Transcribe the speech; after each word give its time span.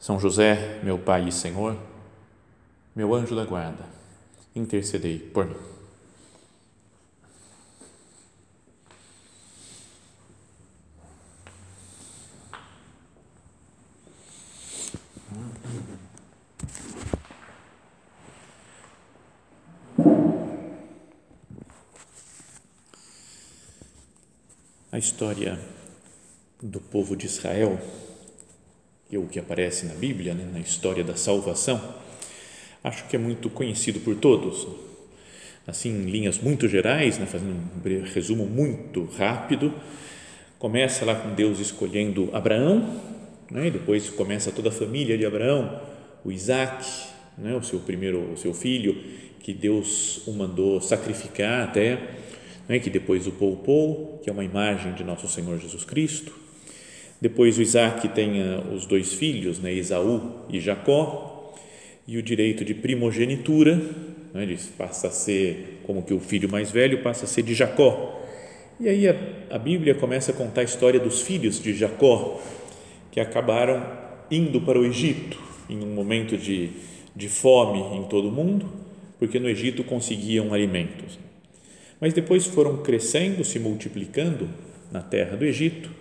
são 0.00 0.18
José, 0.18 0.80
meu 0.82 0.98
Pai 0.98 1.28
e 1.28 1.32
Senhor, 1.32 1.76
meu 2.96 3.14
anjo 3.14 3.36
da 3.36 3.44
guarda, 3.44 3.84
intercedei 4.56 5.18
por 5.18 5.44
mim. 5.44 5.56
A 24.90 24.98
história 24.98 25.60
do 26.60 26.80
povo 26.80 27.14
de 27.14 27.26
Israel 27.26 27.78
o 29.18 29.26
que 29.26 29.38
aparece 29.38 29.86
na 29.86 29.94
Bíblia, 29.94 30.34
né, 30.34 30.48
na 30.52 30.60
história 30.60 31.02
da 31.02 31.16
salvação, 31.16 31.80
acho 32.82 33.06
que 33.08 33.16
é 33.16 33.18
muito 33.18 33.50
conhecido 33.50 34.00
por 34.00 34.16
todos. 34.16 34.66
Assim, 35.66 35.90
em 35.90 36.10
linhas 36.10 36.38
muito 36.38 36.68
gerais, 36.68 37.18
né, 37.18 37.26
fazendo 37.26 37.52
um 37.52 38.02
resumo 38.12 38.46
muito 38.46 39.04
rápido, 39.16 39.74
começa 40.58 41.04
lá 41.04 41.14
com 41.14 41.34
Deus 41.34 41.58
escolhendo 41.58 42.30
Abraão, 42.32 43.00
né, 43.50 43.66
e 43.66 43.70
depois 43.70 44.08
começa 44.10 44.52
toda 44.52 44.68
a 44.68 44.72
família 44.72 45.18
de 45.18 45.26
Abraão, 45.26 45.80
o 46.24 46.30
Isaac, 46.30 46.86
né, 47.36 47.54
o 47.54 47.62
seu 47.62 47.80
primeiro, 47.80 48.32
o 48.32 48.36
seu 48.36 48.54
filho, 48.54 48.96
que 49.40 49.52
Deus 49.52 50.26
o 50.26 50.32
mandou 50.32 50.80
sacrificar 50.80 51.64
até, 51.64 51.98
né, 52.68 52.78
que 52.78 52.90
depois 52.90 53.26
o 53.26 53.32
poupou, 53.32 54.20
que 54.22 54.30
é 54.30 54.32
uma 54.32 54.44
imagem 54.44 54.92
de 54.94 55.02
nosso 55.02 55.26
Senhor 55.26 55.58
Jesus 55.58 55.84
Cristo, 55.84 56.32
depois 57.20 57.58
o 57.58 57.62
Isaac 57.62 58.08
tem 58.08 58.40
os 58.74 58.86
dois 58.86 59.12
filhos, 59.12 59.58
né, 59.58 59.72
Esaú 59.72 60.46
e 60.48 60.58
Jacó, 60.58 61.54
e 62.06 62.16
o 62.16 62.22
direito 62.22 62.64
de 62.64 62.72
primogenitura, 62.72 63.76
né, 64.32 64.42
ele 64.42 64.58
passa 64.78 65.08
a 65.08 65.10
ser 65.10 65.80
como 65.84 66.02
que 66.02 66.14
o 66.14 66.18
filho 66.18 66.48
mais 66.48 66.70
velho 66.70 67.02
passa 67.02 67.26
a 67.26 67.28
ser 67.28 67.42
de 67.42 67.54
Jacó. 67.54 68.18
E 68.80 68.88
aí 68.88 69.06
a, 69.06 69.14
a 69.50 69.58
Bíblia 69.58 69.94
começa 69.94 70.32
a 70.32 70.34
contar 70.34 70.62
a 70.62 70.64
história 70.64 70.98
dos 70.98 71.20
filhos 71.20 71.62
de 71.62 71.74
Jacó, 71.74 72.40
que 73.12 73.20
acabaram 73.20 73.86
indo 74.30 74.60
para 74.62 74.78
o 74.78 74.86
Egito 74.86 75.38
em 75.68 75.82
um 75.82 75.94
momento 75.94 76.38
de, 76.38 76.70
de 77.14 77.28
fome 77.28 77.98
em 77.98 78.04
todo 78.04 78.28
o 78.28 78.32
mundo, 78.32 78.66
porque 79.18 79.38
no 79.38 79.48
Egito 79.48 79.84
conseguiam 79.84 80.54
alimentos. 80.54 81.18
Mas 82.00 82.14
depois 82.14 82.46
foram 82.46 82.78
crescendo, 82.78 83.44
se 83.44 83.58
multiplicando 83.58 84.48
na 84.90 85.02
terra 85.02 85.36
do 85.36 85.44
Egito 85.44 85.99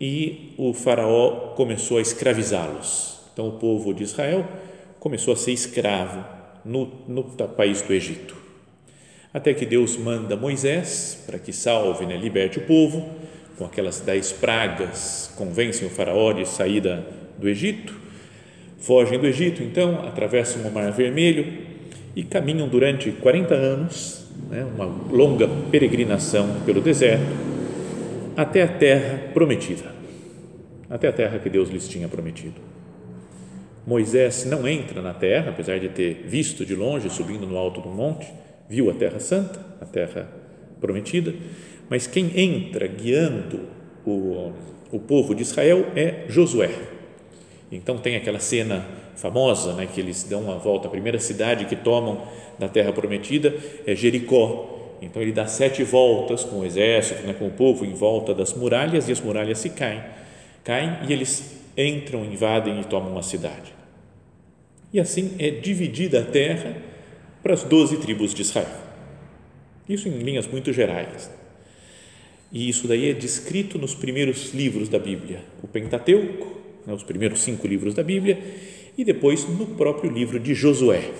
e 0.00 0.54
o 0.58 0.72
faraó 0.72 1.54
começou 1.54 1.98
a 1.98 2.02
escravizá-los. 2.02 3.20
Então 3.32 3.48
o 3.48 3.52
povo 3.52 3.92
de 3.94 4.02
Israel 4.02 4.46
começou 4.98 5.32
a 5.34 5.36
ser 5.36 5.52
escravo 5.52 6.24
no, 6.64 6.90
no 7.06 7.24
país 7.24 7.82
do 7.82 7.92
Egito. 7.92 8.36
Até 9.32 9.52
que 9.52 9.66
Deus 9.66 9.96
manda 9.96 10.36
Moisés 10.36 11.22
para 11.26 11.38
que 11.38 11.52
salve, 11.52 12.06
né, 12.06 12.16
liberte 12.16 12.58
o 12.58 12.62
povo, 12.62 13.06
com 13.58 13.64
aquelas 13.64 14.00
dez 14.00 14.32
pragas, 14.32 15.32
convencem 15.36 15.86
o 15.86 15.90
faraó 15.90 16.32
de 16.32 16.46
sair 16.46 16.80
da, 16.80 17.02
do 17.38 17.48
Egito, 17.48 17.94
fogem 18.78 19.18
do 19.18 19.26
Egito, 19.26 19.62
então, 19.62 20.06
atravessam 20.06 20.62
o 20.62 20.72
Mar 20.72 20.90
Vermelho 20.92 21.66
e 22.14 22.22
caminham 22.22 22.68
durante 22.68 23.10
40 23.10 23.54
anos, 23.54 24.26
né, 24.50 24.64
uma 24.64 24.86
longa 25.10 25.48
peregrinação 25.70 26.60
pelo 26.64 26.80
deserto, 26.80 27.55
até 28.36 28.62
a 28.62 28.68
terra 28.68 29.30
prometida, 29.32 29.92
até 30.90 31.08
a 31.08 31.12
terra 31.12 31.38
que 31.38 31.48
Deus 31.48 31.70
lhes 31.70 31.88
tinha 31.88 32.06
prometido. 32.06 32.60
Moisés 33.86 34.44
não 34.44 34.66
entra 34.66 35.00
na 35.00 35.14
terra, 35.14 35.50
apesar 35.50 35.78
de 35.78 35.88
ter 35.88 36.24
visto 36.26 36.66
de 36.66 36.74
longe, 36.74 37.08
subindo 37.08 37.46
no 37.46 37.56
alto 37.56 37.80
do 37.80 37.88
monte, 37.88 38.26
viu 38.68 38.90
a 38.90 38.94
terra 38.94 39.20
santa, 39.20 39.64
a 39.80 39.86
terra 39.86 40.28
prometida, 40.80 41.32
mas 41.88 42.06
quem 42.06 42.38
entra 42.38 42.86
guiando 42.86 43.60
o, 44.04 44.52
o 44.90 44.98
povo 44.98 45.34
de 45.34 45.42
Israel 45.42 45.86
é 45.94 46.24
Josué. 46.28 46.70
Então 47.70 47.98
tem 47.98 48.16
aquela 48.16 48.40
cena 48.40 48.84
famosa, 49.14 49.72
né, 49.72 49.86
que 49.86 50.00
eles 50.00 50.24
dão 50.24 50.42
uma 50.42 50.58
volta, 50.58 50.88
a 50.88 50.90
primeira 50.90 51.18
cidade 51.18 51.64
que 51.64 51.76
tomam 51.76 52.26
da 52.58 52.68
terra 52.68 52.92
prometida 52.92 53.54
é 53.86 53.94
Jericó, 53.94 54.75
então 55.00 55.20
ele 55.20 55.32
dá 55.32 55.46
sete 55.46 55.82
voltas 55.82 56.44
com 56.44 56.60
o 56.60 56.64
exército, 56.64 57.26
né, 57.26 57.34
com 57.34 57.46
o 57.46 57.50
povo 57.50 57.84
em 57.84 57.94
volta 57.94 58.34
das 58.34 58.54
muralhas 58.54 59.08
e 59.08 59.12
as 59.12 59.20
muralhas 59.20 59.58
se 59.58 59.70
caem, 59.70 60.02
caem 60.64 60.98
e 61.08 61.12
eles 61.12 61.56
entram, 61.76 62.24
invadem 62.24 62.80
e 62.80 62.84
tomam 62.84 63.12
uma 63.12 63.22
cidade. 63.22 63.74
E 64.92 65.00
assim 65.00 65.34
é 65.38 65.50
dividida 65.50 66.20
a 66.20 66.24
terra 66.24 66.76
para 67.42 67.54
as 67.54 67.62
doze 67.62 67.98
tribos 67.98 68.32
de 68.32 68.42
Israel. 68.42 68.86
Isso 69.88 70.08
em 70.08 70.18
linhas 70.18 70.46
muito 70.46 70.72
gerais. 70.72 71.30
E 72.50 72.68
isso 72.68 72.88
daí 72.88 73.10
é 73.10 73.12
descrito 73.12 73.78
nos 73.78 73.94
primeiros 73.94 74.54
livros 74.54 74.88
da 74.88 74.98
Bíblia, 74.98 75.42
o 75.62 75.68
Pentateuco, 75.68 76.60
né, 76.86 76.92
os 76.94 77.02
primeiros 77.02 77.40
cinco 77.40 77.66
livros 77.66 77.94
da 77.94 78.02
Bíblia, 78.02 78.38
e 78.96 79.04
depois 79.04 79.46
no 79.46 79.66
próprio 79.66 80.10
livro 80.10 80.40
de 80.40 80.54
Josué. 80.54 81.10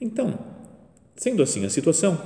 Então, 0.00 0.38
Sendo 1.18 1.42
assim 1.42 1.66
a 1.66 1.68
situação, 1.68 2.16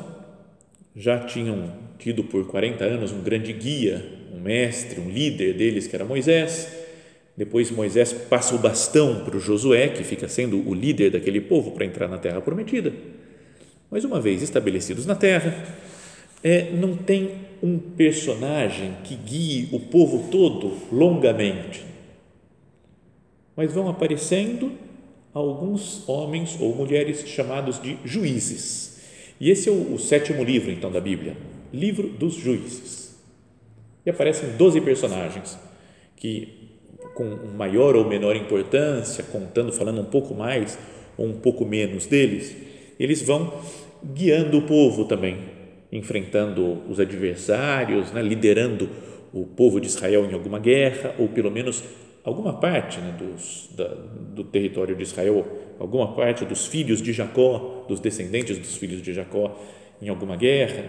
já 0.95 1.19
tinham 1.21 1.73
tido 1.99 2.23
por 2.23 2.47
40 2.47 2.85
anos 2.85 3.11
um 3.11 3.23
grande 3.23 3.51
guia, 3.51 4.05
um 4.35 4.39
mestre, 4.39 5.01
um 5.01 5.09
líder 5.09 5.55
deles, 5.55 5.87
que 5.87 5.97
era 5.97 6.05
Moisés. 6.05 6.71
Depois 7.35 7.71
Moisés 7.71 8.13
passa 8.13 8.55
o 8.55 8.59
bastão 8.59 9.25
para 9.25 9.35
o 9.35 9.41
Josué, 9.41 9.89
que 9.89 10.05
fica 10.05 10.29
sendo 10.29 10.69
o 10.69 10.75
líder 10.75 11.11
daquele 11.11 11.41
povo 11.41 11.71
para 11.71 11.87
entrar 11.87 12.07
na 12.07 12.19
terra 12.19 12.43
prometida. 12.43 12.93
Mas 13.91 14.05
uma 14.05 14.21
vez 14.21 14.43
estabelecidos 14.43 15.07
na 15.07 15.15
terra, 15.15 15.67
é, 16.45 16.71
não 16.73 16.95
tem 16.95 17.31
um 17.63 17.79
personagem 17.79 18.95
que 19.05 19.15
guie 19.15 19.71
o 19.73 19.81
povo 19.81 20.29
todo 20.31 20.77
longamente. 20.93 21.83
Mas 23.57 23.73
vão 23.73 23.89
aparecendo 23.89 24.71
alguns 25.33 26.09
homens 26.09 26.57
ou 26.61 26.75
mulheres 26.75 27.27
chamados 27.27 27.81
de 27.81 27.97
juízes. 28.05 29.01
E 29.41 29.51
esse 29.51 29.69
é 29.69 29.73
o, 29.73 29.95
o 29.95 29.99
sétimo 29.99 30.45
livro, 30.45 30.71
então, 30.71 30.91
da 30.91 31.01
Bíblia, 31.01 31.37
livro 31.73 32.09
dos 32.09 32.35
juízes. 32.35 33.17
E 34.05 34.11
aparecem 34.11 34.51
12 34.57 34.81
personagens 34.81 35.59
que, 36.17 36.71
com 37.15 37.25
maior 37.57 37.97
ou 37.97 38.09
menor 38.09 38.37
importância, 38.37 39.25
contando, 39.25 39.73
falando 39.73 40.01
um 40.01 40.05
pouco 40.05 40.35
mais 40.35 40.79
ou 41.17 41.27
um 41.27 41.35
pouco 41.35 41.65
menos 41.65 42.07
deles, 42.07 42.55
eles 42.99 43.23
vão 43.23 43.53
guiando 44.15 44.59
o 44.59 44.63
povo 44.63 45.05
também, 45.05 45.39
enfrentando 45.91 46.83
os 46.89 46.99
adversários, 46.99 48.13
né, 48.13 48.23
liderando 48.23 48.89
o 49.33 49.47
povo 49.47 49.81
de 49.81 49.87
Israel 49.87 50.25
em 50.25 50.35
alguma 50.35 50.59
guerra, 50.59 51.15
ou 51.19 51.29
pelo 51.29 51.51
menos 51.51 51.83
alguma 52.25 52.55
parte 52.55 52.99
né, 53.01 53.17
dos, 53.19 53.69
da, 53.75 53.89
do 53.89 54.45
território 54.45 54.95
de 54.95 55.03
Israel, 55.03 55.47
alguma 55.79 56.15
parte 56.15 56.45
dos 56.45 56.67
filhos 56.67 57.03
de 57.03 57.13
Jacó, 57.13 57.85
dos 57.89 58.01
descendentes 58.01 58.59
dos 58.59 58.77
filhos 58.77 59.03
de 59.03 59.13
Jacó, 59.13 59.59
em 60.01 60.09
alguma 60.09 60.37
guerra. 60.37 60.85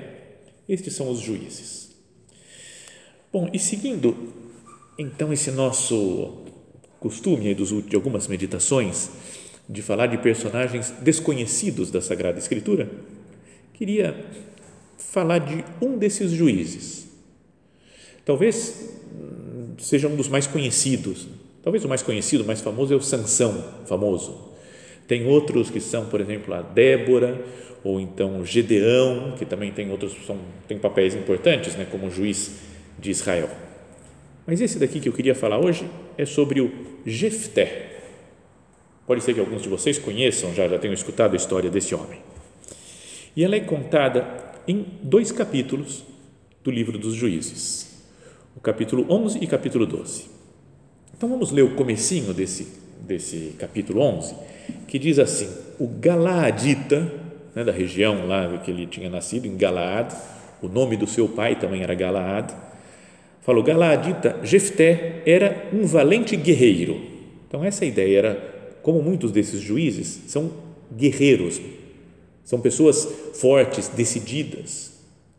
Estes 0.68 0.94
são 0.94 1.09
os 1.09 1.19
juízes. 1.19 1.95
Bom, 3.31 3.50
e 3.51 3.59
seguindo 3.59 4.15
então 4.97 5.33
esse 5.33 5.50
nosso 5.51 6.44
costume 7.00 7.53
de 7.56 7.95
algumas 7.95 8.27
meditações 8.27 9.09
de 9.68 9.81
falar 9.81 10.07
de 10.07 10.18
personagens 10.18 10.91
desconhecidos 11.01 11.89
da 11.89 12.01
Sagrada 12.01 12.38
Escritura, 12.38 12.89
queria 13.74 14.25
falar 14.97 15.39
de 15.39 15.63
um 15.81 15.97
desses 15.97 16.31
juízes. 16.31 17.07
Talvez 18.25 19.02
seja 19.79 20.07
um 20.07 20.15
dos 20.15 20.27
mais 20.27 20.47
conhecidos. 20.47 21.27
Talvez 21.61 21.83
o 21.85 21.87
mais 21.87 22.01
conhecido, 22.01 22.43
mais 22.43 22.61
famoso 22.61 22.93
é 22.93 22.97
o 22.97 23.01
Sansão, 23.01 23.63
famoso. 23.85 24.53
Tem 25.07 25.25
outros 25.27 25.69
que 25.69 25.79
são, 25.79 26.05
por 26.05 26.19
exemplo, 26.21 26.53
a 26.53 26.61
Débora 26.61 27.43
ou 27.83 27.99
então 27.99 28.45
Gedeão, 28.45 29.35
que 29.37 29.45
também 29.45 29.71
tem 29.71 29.91
outros 29.91 30.13
são 30.25 30.37
tem 30.67 30.77
papéis 30.77 31.15
importantes, 31.15 31.75
né, 31.75 31.85
como 31.89 32.09
juiz 32.09 32.59
de 32.97 33.11
Israel. 33.11 33.49
Mas 34.45 34.61
esse 34.61 34.79
daqui 34.79 34.99
que 34.99 35.09
eu 35.09 35.13
queria 35.13 35.35
falar 35.35 35.57
hoje 35.57 35.85
é 36.17 36.25
sobre 36.25 36.61
o 36.61 36.71
Jefté, 37.05 37.93
Pode 39.05 39.21
ser 39.21 39.33
que 39.33 39.39
alguns 39.39 39.61
de 39.61 39.69
vocês 39.69 39.97
conheçam, 39.97 40.53
já, 40.53 40.67
já 40.67 40.79
tenham 40.79 40.93
escutado 40.93 41.33
a 41.33 41.35
história 41.35 41.69
desse 41.69 41.93
homem. 41.93 42.19
E 43.35 43.43
ela 43.43 43.55
é 43.55 43.59
contada 43.59 44.25
em 44.67 44.85
dois 45.01 45.31
capítulos 45.31 46.05
do 46.63 46.71
livro 46.71 46.97
dos 46.97 47.13
Juízes, 47.13 47.93
o 47.93 47.93
capítulo 48.63 49.06
11 49.10 49.39
e 49.42 49.45
capítulo 49.45 49.86
12. 49.86 50.24
Então 51.15 51.27
vamos 51.27 51.51
ler 51.51 51.63
o 51.63 51.75
comecinho 51.75 52.33
desse, 52.33 52.65
desse 53.06 53.56
capítulo 53.60 54.00
11, 54.00 54.33
que 54.88 54.98
diz 54.98 55.19
assim, 55.19 55.50
o 55.77 55.86
Galaadita, 55.86 57.12
né, 57.54 57.65
da 57.65 57.74
região 57.74 58.25
lá 58.25 58.57
que 58.60 58.71
ele 58.71 58.88
tinha 58.88 59.10
nascido, 59.10 59.45
em 59.45 59.57
Galaad, 59.57 60.15
o 60.62 60.69
nome 60.69 60.95
do 60.95 61.06
seu 61.06 61.27
pai 61.27 61.57
também 61.57 61.83
era 61.83 61.94
Galaad, 61.94 62.54
falou, 63.42 63.62
Galaadita, 63.62 64.39
Jefté 64.44 65.21
era 65.25 65.69
um 65.74 65.86
valente 65.86 66.38
guerreiro. 66.38 67.01
Então 67.45 67.66
essa 67.66 67.83
ideia 67.83 68.18
era, 68.18 68.77
como 68.81 69.01
muitos 69.01 69.33
desses 69.33 69.59
juízes, 69.59 70.21
são 70.27 70.50
guerreiros, 70.95 71.59
são 72.45 72.62
pessoas 72.62 73.06
fortes, 73.33 73.89
decididas, 73.89 74.93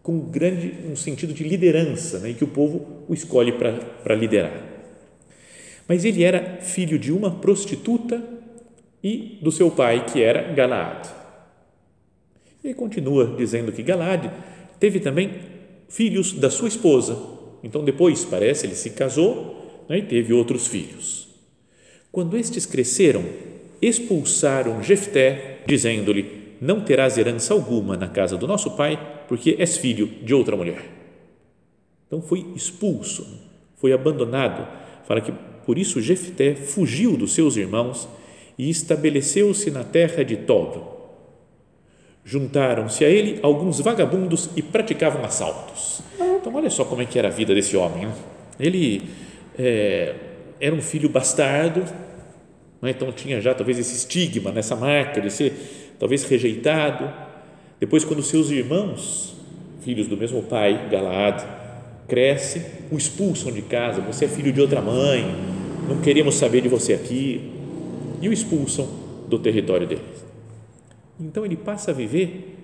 com 0.04 0.20
grande 0.20 0.74
um 0.86 0.94
sentido 0.94 1.32
de 1.32 1.42
liderança, 1.42 2.18
né, 2.18 2.28
e 2.28 2.34
que 2.34 2.44
o 2.44 2.48
povo 2.48 3.04
o 3.08 3.14
escolhe 3.14 3.52
para 3.52 4.14
liderar. 4.14 4.52
Mas 5.88 6.04
ele 6.04 6.22
era 6.22 6.58
filho 6.60 6.98
de 6.98 7.10
uma 7.10 7.30
prostituta 7.30 8.22
e 9.02 9.38
do 9.40 9.50
seu 9.50 9.70
pai, 9.70 10.04
que 10.04 10.22
era 10.22 10.52
Galaad. 10.52 11.08
Ele 12.62 12.74
continua 12.74 13.34
dizendo 13.34 13.72
que 13.72 13.82
Galaad 13.82 14.30
teve 14.78 15.00
também 15.00 15.40
filhos 15.88 16.34
da 16.34 16.50
sua 16.50 16.68
esposa. 16.68 17.18
Então, 17.62 17.82
depois, 17.82 18.26
parece, 18.26 18.66
ele 18.66 18.74
se 18.74 18.90
casou 18.90 19.84
né, 19.88 19.98
e 19.98 20.02
teve 20.02 20.34
outros 20.34 20.66
filhos. 20.66 21.28
Quando 22.12 22.36
estes 22.36 22.66
cresceram, 22.66 23.24
expulsaram 23.80 24.82
Jefté, 24.82 25.60
dizendo-lhe: 25.66 26.43
Não 26.64 26.80
terás 26.80 27.18
herança 27.18 27.52
alguma 27.52 27.94
na 27.94 28.08
casa 28.08 28.38
do 28.38 28.46
nosso 28.46 28.70
pai, 28.70 28.98
porque 29.28 29.54
és 29.58 29.76
filho 29.76 30.06
de 30.22 30.32
outra 30.32 30.56
mulher. 30.56 30.82
Então 32.06 32.22
foi 32.22 32.46
expulso, 32.56 33.26
foi 33.76 33.92
abandonado. 33.92 34.66
Fala 35.06 35.20
que 35.20 35.30
por 35.66 35.76
isso 35.76 36.00
Jefté 36.00 36.54
fugiu 36.54 37.18
dos 37.18 37.34
seus 37.34 37.58
irmãos 37.58 38.08
e 38.56 38.70
estabeleceu-se 38.70 39.70
na 39.70 39.84
terra 39.84 40.24
de 40.24 40.38
Tob. 40.38 40.80
Juntaram-se 42.24 43.04
a 43.04 43.10
ele 43.10 43.40
alguns 43.42 43.78
vagabundos 43.80 44.48
e 44.56 44.62
praticavam 44.62 45.22
assaltos. 45.22 46.00
Então, 46.18 46.54
olha 46.54 46.70
só 46.70 46.86
como 46.86 47.02
é 47.02 47.04
que 47.04 47.18
era 47.18 47.28
a 47.28 47.30
vida 47.30 47.54
desse 47.54 47.76
homem. 47.76 48.08
Ele 48.58 49.02
é, 49.58 50.14
era 50.58 50.74
um 50.74 50.80
filho 50.80 51.10
bastardo, 51.10 51.84
né? 52.80 52.88
então 52.88 53.12
tinha 53.12 53.38
já 53.38 53.52
talvez 53.52 53.78
esse 53.78 53.94
estigma, 53.94 54.50
nessa 54.50 54.74
marca 54.74 55.20
de 55.20 55.30
ser 55.30 55.83
talvez 55.98 56.24
rejeitado. 56.24 57.12
Depois, 57.80 58.04
quando 58.04 58.22
seus 58.22 58.50
irmãos, 58.50 59.34
filhos 59.80 60.06
do 60.06 60.16
mesmo 60.16 60.42
pai, 60.42 60.88
Galaad, 60.90 61.44
cresce, 62.08 62.64
o 62.90 62.96
expulsam 62.96 63.52
de 63.52 63.62
casa. 63.62 64.00
Você 64.02 64.24
é 64.24 64.28
filho 64.28 64.52
de 64.52 64.60
outra 64.60 64.80
mãe, 64.80 65.24
não 65.88 66.00
queremos 66.00 66.34
saber 66.36 66.60
de 66.60 66.68
você 66.68 66.94
aqui 66.94 67.50
e 68.20 68.28
o 68.28 68.32
expulsam 68.32 68.88
do 69.28 69.38
território 69.38 69.86
deles. 69.86 70.24
Então 71.20 71.44
ele 71.44 71.56
passa 71.56 71.90
a 71.90 71.94
viver 71.94 72.54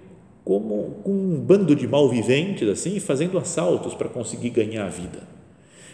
como 0.45 1.01
com 1.05 1.13
um 1.13 1.41
bando 1.41 1.77
de 1.77 1.87
malviventes 1.87 2.69
assim, 2.69 2.99
fazendo 2.99 3.39
assaltos 3.39 3.95
para 3.95 4.09
conseguir 4.09 4.51
ganhar 4.51 4.87
a 4.87 4.89
vida. 4.89 5.23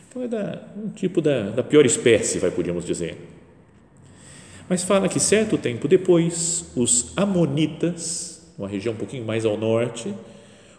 Então 0.08 0.22
é 0.22 0.28
da, 0.28 0.62
um 0.76 0.88
tipo 0.88 1.20
da, 1.20 1.50
da 1.50 1.62
pior 1.62 1.84
espécie, 1.84 2.38
vai 2.38 2.50
podíamos 2.50 2.84
dizer. 2.84 3.16
Mas 4.68 4.82
fala 4.82 5.08
que 5.08 5.20
certo 5.20 5.56
tempo 5.56 5.86
depois, 5.86 6.72
os 6.74 7.12
amonitas, 7.16 8.52
uma 8.58 8.68
região 8.68 8.94
um 8.94 8.96
pouquinho 8.96 9.24
mais 9.24 9.44
ao 9.44 9.56
norte, 9.56 10.12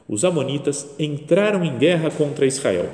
os 0.07 0.25
amonitas 0.25 0.87
entraram 0.99 1.63
em 1.63 1.77
guerra 1.77 2.11
contra 2.11 2.45
Israel. 2.45 2.89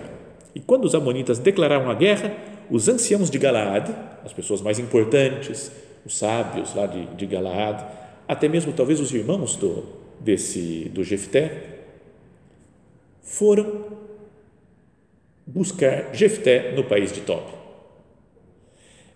E 0.54 0.60
quando 0.60 0.86
os 0.86 0.94
amonitas 0.94 1.40
declararam 1.40 1.90
a 1.90 1.95
guerra, 1.95 2.36
os 2.69 2.88
anciãos 2.88 3.30
de 3.30 3.40
Galaad, 3.40 3.90
as 4.24 4.34
pessoas 4.34 4.62
mais 4.62 4.78
importantes, 4.78 5.72
os 6.06 6.18
sábios 6.18 6.75
lá 6.75 6.86
de, 6.86 7.06
de 7.16 7.25
Galaad, 7.25 7.84
até 8.28 8.48
mesmo 8.48 8.72
talvez 8.72 9.00
os 9.00 9.12
irmãos 9.13 9.56
do, 9.56 9.84
desse, 10.19 10.92
do 10.94 11.04
Jefté, 11.04 11.81
foram 13.22 13.86
buscar 15.46 16.13
Jefté 16.13 16.74
no 16.75 16.84
país 16.84 17.12
de 17.12 17.22
Tob. 17.22 17.62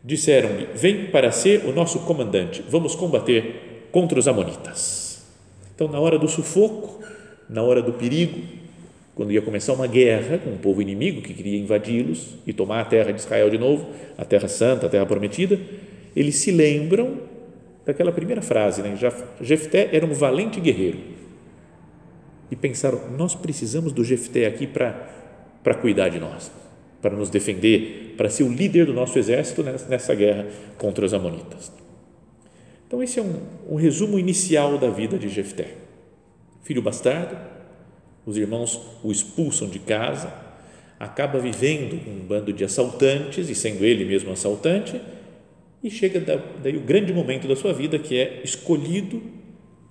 Disseram-lhe: 0.07 0.69
Vem 0.73 1.07
para 1.07 1.29
ser 1.33 1.65
o 1.65 1.73
nosso 1.73 1.99
comandante, 1.99 2.63
vamos 2.69 2.95
combater 2.95 3.89
contra 3.91 4.17
os 4.17 4.25
Amonitas. 4.25 5.27
Então, 5.75 5.89
na 5.89 5.99
hora 5.99 6.17
do 6.17 6.29
sufoco, 6.29 7.03
na 7.49 7.61
hora 7.61 7.81
do 7.81 7.91
perigo, 7.91 8.41
quando 9.13 9.33
ia 9.33 9.41
começar 9.41 9.73
uma 9.73 9.85
guerra 9.85 10.37
com 10.37 10.51
um 10.51 10.57
povo 10.57 10.81
inimigo 10.81 11.21
que 11.21 11.33
queria 11.33 11.59
invadi-los 11.59 12.35
e 12.47 12.53
tomar 12.53 12.79
a 12.79 12.85
terra 12.85 13.11
de 13.11 13.19
Israel 13.19 13.49
de 13.49 13.57
novo, 13.57 13.85
a 14.17 14.23
terra 14.23 14.47
santa, 14.47 14.85
a 14.85 14.89
terra 14.89 15.05
prometida, 15.05 15.59
eles 16.15 16.35
se 16.35 16.51
lembram 16.51 17.17
daquela 17.85 18.13
primeira 18.13 18.41
frase, 18.41 18.81
né? 18.81 18.97
Jefté 19.41 19.89
era 19.91 20.05
um 20.05 20.13
valente 20.13 20.61
guerreiro. 20.61 20.99
E 22.49 22.55
pensaram, 22.55 23.11
nós 23.17 23.35
precisamos 23.35 23.91
do 23.91 24.05
Jefté 24.05 24.45
aqui 24.45 24.65
para 24.65 25.73
cuidar 25.81 26.07
de 26.07 26.17
nós, 26.17 26.49
para 27.01 27.15
nos 27.15 27.29
defender, 27.29 28.15
para 28.17 28.29
ser 28.29 28.43
o 28.43 28.51
líder 28.51 28.85
do 28.85 28.93
nosso 28.93 29.17
exército 29.17 29.63
nessa 29.63 30.15
guerra 30.15 30.47
contra 30.77 31.05
os 31.05 31.13
amonitas. 31.13 31.71
Então 32.87 33.03
esse 33.03 33.19
é 33.19 33.21
um, 33.21 33.41
um 33.69 33.75
resumo 33.75 34.17
inicial 34.17 34.77
da 34.77 34.89
vida 34.89 35.17
de 35.17 35.29
Jefté. 35.29 35.75
Filho 36.63 36.81
bastardo, 36.81 37.37
os 38.25 38.37
irmãos 38.37 38.79
o 39.03 39.11
expulsam 39.11 39.69
de 39.69 39.79
casa, 39.79 40.33
acaba 40.99 41.39
vivendo 41.39 42.03
com 42.03 42.11
um 42.11 42.25
bando 42.25 42.51
de 42.51 42.63
assaltantes 42.63 43.49
e 43.49 43.55
sendo 43.55 43.85
ele 43.85 44.03
mesmo 44.03 44.31
assaltante, 44.31 44.99
e 45.83 45.91
chega 45.91 46.19
daí 46.61 46.75
o 46.75 46.81
grande 46.81 47.13
momento 47.13 47.47
da 47.47 47.55
sua 47.55 47.71
vida 47.71 47.99
que 47.99 48.17
é 48.17 48.41
escolhido 48.43 49.21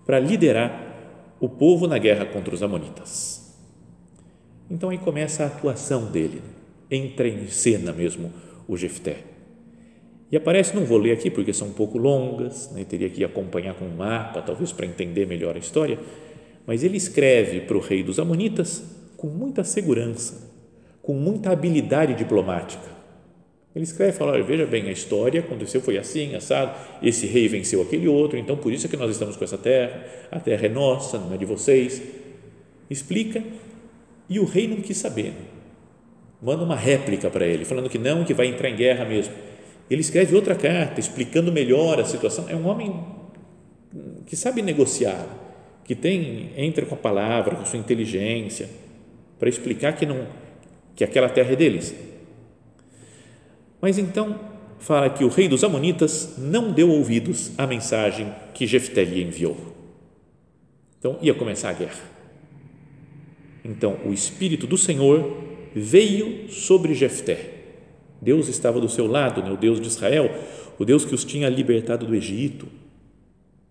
para 0.04 0.18
liderar 0.18 1.36
o 1.38 1.48
povo 1.48 1.86
na 1.86 1.98
guerra 1.98 2.24
contra 2.26 2.54
os 2.54 2.62
amonitas. 2.62 3.56
Então 4.70 4.90
aí 4.90 4.98
começa 4.98 5.44
a 5.44 5.46
atuação 5.46 6.10
dele, 6.10 6.42
entra 6.90 7.28
em 7.28 7.46
cena 7.48 7.92
mesmo 7.92 8.32
o 8.68 8.76
Jefté. 8.76 9.18
E 10.30 10.36
aparece, 10.36 10.74
não 10.74 10.84
vou 10.84 10.98
ler 10.98 11.12
aqui 11.12 11.30
porque 11.30 11.52
são 11.52 11.68
um 11.68 11.72
pouco 11.72 11.98
longas, 11.98 12.70
né, 12.72 12.84
teria 12.84 13.08
que 13.08 13.22
acompanhar 13.22 13.74
com 13.74 13.84
um 13.84 13.96
mapa, 13.96 14.42
talvez 14.42 14.72
para 14.72 14.86
entender 14.86 15.26
melhor 15.26 15.54
a 15.54 15.58
história, 15.58 15.98
mas 16.66 16.82
ele 16.82 16.96
escreve 16.96 17.60
para 17.60 17.76
o 17.76 17.80
rei 17.80 18.02
dos 18.02 18.18
Amonitas 18.18 18.82
com 19.16 19.28
muita 19.28 19.62
segurança, 19.62 20.50
com 21.00 21.14
muita 21.14 21.50
habilidade 21.50 22.14
diplomática. 22.14 22.96
Ele 23.76 23.84
escreve 23.84 24.12
e 24.12 24.16
fala: 24.16 24.42
veja 24.42 24.66
bem, 24.66 24.88
a 24.88 24.90
história 24.90 25.40
aconteceu, 25.40 25.82
foi 25.82 25.98
assim, 25.98 26.34
assado. 26.34 26.74
Esse 27.02 27.26
rei 27.26 27.46
venceu 27.46 27.82
aquele 27.82 28.08
outro, 28.08 28.38
então 28.38 28.56
por 28.56 28.72
isso 28.72 28.86
é 28.86 28.88
que 28.88 28.96
nós 28.96 29.10
estamos 29.10 29.36
com 29.36 29.44
essa 29.44 29.58
terra. 29.58 30.02
A 30.32 30.40
terra 30.40 30.64
é 30.64 30.68
nossa, 30.70 31.18
não 31.18 31.34
é 31.34 31.36
de 31.36 31.44
vocês. 31.44 32.02
Explica. 32.88 33.44
E 34.30 34.40
o 34.40 34.46
rei 34.46 34.66
não 34.66 34.78
quis 34.78 34.96
saber. 34.96 35.34
Manda 36.40 36.62
uma 36.62 36.76
réplica 36.76 37.30
para 37.30 37.46
ele, 37.46 37.64
falando 37.64 37.88
que 37.88 37.98
não, 37.98 38.24
que 38.24 38.34
vai 38.34 38.46
entrar 38.46 38.68
em 38.68 38.76
guerra 38.76 39.04
mesmo. 39.04 39.34
Ele 39.88 40.00
escreve 40.00 40.34
outra 40.34 40.54
carta, 40.54 41.00
explicando 41.00 41.50
melhor 41.50 41.98
a 42.00 42.04
situação. 42.04 42.46
É 42.48 42.56
um 42.56 42.66
homem 42.66 43.04
que 44.26 44.36
sabe 44.36 44.60
negociar, 44.62 45.26
que 45.84 45.94
tem 45.94 46.50
entra 46.56 46.84
com 46.84 46.94
a 46.94 46.98
palavra, 46.98 47.56
com 47.56 47.62
a 47.62 47.64
sua 47.64 47.78
inteligência, 47.78 48.68
para 49.38 49.48
explicar 49.48 49.92
que 49.94 50.04
não 50.04 50.26
que 50.94 51.04
aquela 51.04 51.28
terra 51.28 51.52
é 51.52 51.56
deles 51.56 51.94
mas 53.80 53.98
então 53.98 54.38
fala 54.78 55.08
que 55.08 55.24
o 55.24 55.28
rei 55.28 55.48
dos 55.48 55.64
Amonitas 55.64 56.34
não 56.38 56.72
deu 56.72 56.90
ouvidos 56.90 57.52
à 57.56 57.66
mensagem 57.66 58.32
que 58.54 58.66
Jefté 58.66 59.04
lhe 59.04 59.22
enviou. 59.22 59.56
Então 60.98 61.18
ia 61.22 61.34
começar 61.34 61.70
a 61.70 61.72
guerra. 61.72 62.02
Então 63.64 63.98
o 64.04 64.12
espírito 64.12 64.66
do 64.66 64.76
Senhor 64.76 65.44
veio 65.80 66.50
sobre 66.50 66.94
Jefté. 66.94 67.52
Deus 68.20 68.48
estava 68.48 68.80
do 68.80 68.88
seu 68.88 69.06
lado, 69.06 69.42
né? 69.42 69.50
o 69.50 69.56
Deus 69.58 69.78
de 69.78 69.86
Israel, 69.86 70.30
o 70.78 70.84
Deus 70.86 71.04
que 71.04 71.14
os 71.14 71.22
tinha 71.22 71.50
libertado 71.50 72.06
do 72.06 72.14
Egito. 72.14 72.66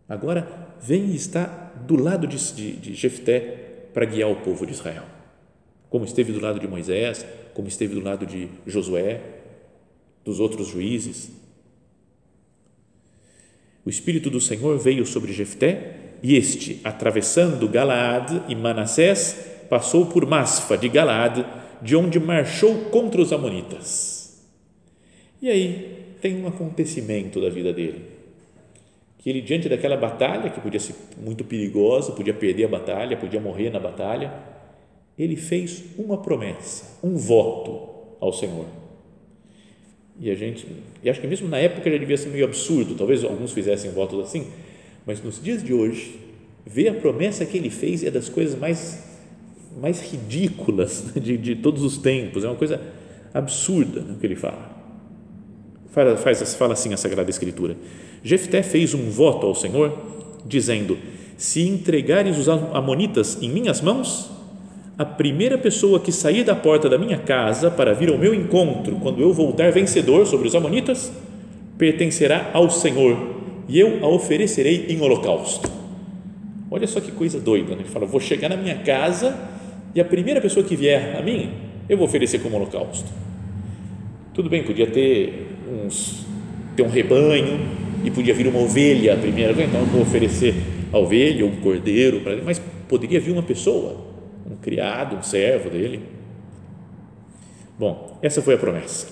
Agora 0.07 0.47
vem 0.79 1.07
e 1.07 1.15
está 1.15 1.45
do 1.87 1.95
lado 1.95 2.27
de, 2.27 2.37
de, 2.53 2.73
de 2.73 2.93
Jefté 2.93 3.89
para 3.91 4.05
guiar 4.05 4.29
o 4.29 4.35
povo 4.35 4.67
de 4.67 4.73
Israel. 4.73 5.03
Como 5.89 6.05
esteve 6.05 6.31
do 6.31 6.39
lado 6.39 6.59
de 6.59 6.67
Moisés, 6.67 7.25
como 7.55 7.67
esteve 7.67 7.95
do 7.95 8.01
lado 8.01 8.25
de 8.25 8.49
Josué, 8.67 9.21
dos 10.23 10.39
outros 10.39 10.67
juízes. 10.67 11.31
O 13.83 13.89
Espírito 13.89 14.29
do 14.29 14.39
Senhor 14.39 14.77
veio 14.77 15.05
sobre 15.05 15.33
Jefté 15.33 16.17
e 16.21 16.35
este, 16.35 16.79
atravessando 16.83 17.67
Galaad 17.67 18.43
e 18.47 18.55
Manassés, 18.55 19.65
passou 19.69 20.05
por 20.05 20.25
Masfa 20.25 20.77
de 20.77 20.89
Galaad, 20.89 21.64
de 21.81 21.95
onde 21.95 22.19
marchou 22.19 22.75
contra 22.85 23.21
os 23.21 23.31
amonitas. 23.33 24.43
E 25.41 25.49
aí 25.49 26.15
tem 26.21 26.41
um 26.41 26.47
acontecimento 26.47 27.39
da 27.41 27.49
vida 27.49 27.71
dele. 27.71 28.01
que 29.19 29.29
ele, 29.29 29.41
diante 29.41 29.67
daquela 29.67 29.97
batalha, 29.97 30.51
que 30.51 30.61
podia 30.61 30.79
ser 30.79 30.93
muito 31.19 31.43
perigosa, 31.43 32.11
podia 32.11 32.33
perder 32.33 32.65
a 32.65 32.67
batalha, 32.67 33.17
podia 33.17 33.39
morrer 33.39 33.71
na 33.71 33.79
batalha, 33.79 34.31
ele 35.17 35.35
fez 35.35 35.83
uma 35.97 36.17
promessa, 36.17 36.99
um 37.03 37.15
voto 37.15 37.89
ao 38.19 38.31
Senhor. 38.31 38.67
E 40.19 40.29
a 40.29 40.35
gente, 40.35 40.67
e 41.03 41.09
acho 41.09 41.19
que 41.19 41.27
mesmo 41.27 41.49
na 41.49 41.57
época 41.57 41.89
já 41.89 41.97
devia 41.97 42.17
ser 42.17 42.29
meio 42.29 42.45
absurdo, 42.45 42.95
talvez 42.95 43.23
alguns 43.23 43.51
fizessem 43.51 43.91
votos 43.91 44.19
assim, 44.19 44.47
mas 45.05 45.21
nos 45.23 45.41
dias 45.41 45.63
de 45.63 45.73
hoje, 45.73 46.19
ver 46.65 46.89
a 46.89 46.93
promessa 46.93 47.45
que 47.45 47.57
ele 47.57 47.71
fez 47.71 48.03
é 48.03 48.11
das 48.11 48.29
coisas 48.29 48.57
mais, 48.57 49.04
mais 49.79 50.01
ridículas 50.01 51.05
de, 51.15 51.37
de 51.37 51.55
todos 51.55 51.83
os 51.83 51.97
tempos, 51.97 52.43
é 52.43 52.47
uma 52.47 52.55
coisa 52.55 52.79
absurda 53.33 54.01
o 54.01 54.15
que 54.15 54.25
ele 54.25 54.35
fala. 54.35 54.73
Faz, 55.91 56.21
faz, 56.21 56.55
fala 56.55 56.73
assim 56.73 56.93
a 56.93 56.97
Sagrada 56.97 57.29
Escritura. 57.29 57.75
Jefté 58.23 58.63
fez 58.63 58.93
um 58.93 59.09
voto 59.09 59.45
ao 59.45 59.55
Senhor, 59.55 59.97
dizendo: 60.45 60.97
Se 61.37 61.61
entregares 61.67 62.37
os 62.37 62.49
amonitas 62.49 63.37
em 63.41 63.49
minhas 63.49 63.81
mãos, 63.81 64.31
a 64.97 65.05
primeira 65.05 65.57
pessoa 65.57 65.99
que 65.99 66.11
sair 66.11 66.43
da 66.43 66.55
porta 66.55 66.89
da 66.89 66.97
minha 66.97 67.17
casa 67.17 67.69
para 67.69 67.93
vir 67.93 68.09
ao 68.09 68.17
meu 68.17 68.33
encontro, 68.33 68.95
quando 68.95 69.21
eu 69.21 69.33
voltar 69.33 69.71
vencedor 69.71 70.25
sobre 70.25 70.47
os 70.47 70.55
amonitas, 70.55 71.11
pertencerá 71.77 72.51
ao 72.53 72.69
Senhor, 72.69 73.35
e 73.67 73.79
eu 73.79 74.03
a 74.03 74.07
oferecerei 74.07 74.87
em 74.89 75.01
holocausto. 75.01 75.69
Olha 76.71 76.87
só 76.87 76.99
que 76.99 77.11
coisa 77.11 77.39
doida, 77.39 77.75
né? 77.75 77.81
ele 77.81 77.89
fala: 77.89 78.05
Vou 78.05 78.19
chegar 78.19 78.49
na 78.49 78.57
minha 78.57 78.79
casa 78.79 79.54
e 79.95 80.01
a 80.01 80.05
primeira 80.05 80.41
pessoa 80.41 80.63
que 80.63 80.75
vier 80.75 81.15
a 81.17 81.21
mim, 81.21 81.53
eu 81.89 81.97
vou 81.97 82.05
oferecer 82.05 82.39
como 82.39 82.57
holocausto. 82.57 83.09
Tudo 84.33 84.49
bem, 84.49 84.63
podia 84.63 84.85
ter 84.85 85.47
uns 85.67 86.25
ter 86.75 86.83
um 86.83 86.89
rebanho, 86.89 87.85
e 88.05 88.11
podia 88.11 88.33
vir 88.33 88.47
uma 88.47 88.59
ovelha 88.59 89.15
a 89.15 89.17
primeira 89.17 89.51
então 89.63 89.79
eu 89.79 89.85
vou 89.87 90.01
oferecer 90.01 90.53
a 90.93 90.99
ovelha 90.99 91.43
ou 91.43 91.51
um 91.51 91.55
cordeiro, 91.55 92.21
para 92.21 92.33
ele, 92.33 92.43
mas 92.43 92.61
poderia 92.87 93.19
vir 93.19 93.31
uma 93.31 93.41
pessoa, 93.41 93.97
um 94.49 94.55
criado, 94.55 95.15
um 95.15 95.23
servo 95.23 95.71
dele. 95.71 96.01
Bom, 97.77 98.17
essa 98.21 98.41
foi 98.41 98.53
a 98.53 98.57
promessa. 98.57 99.07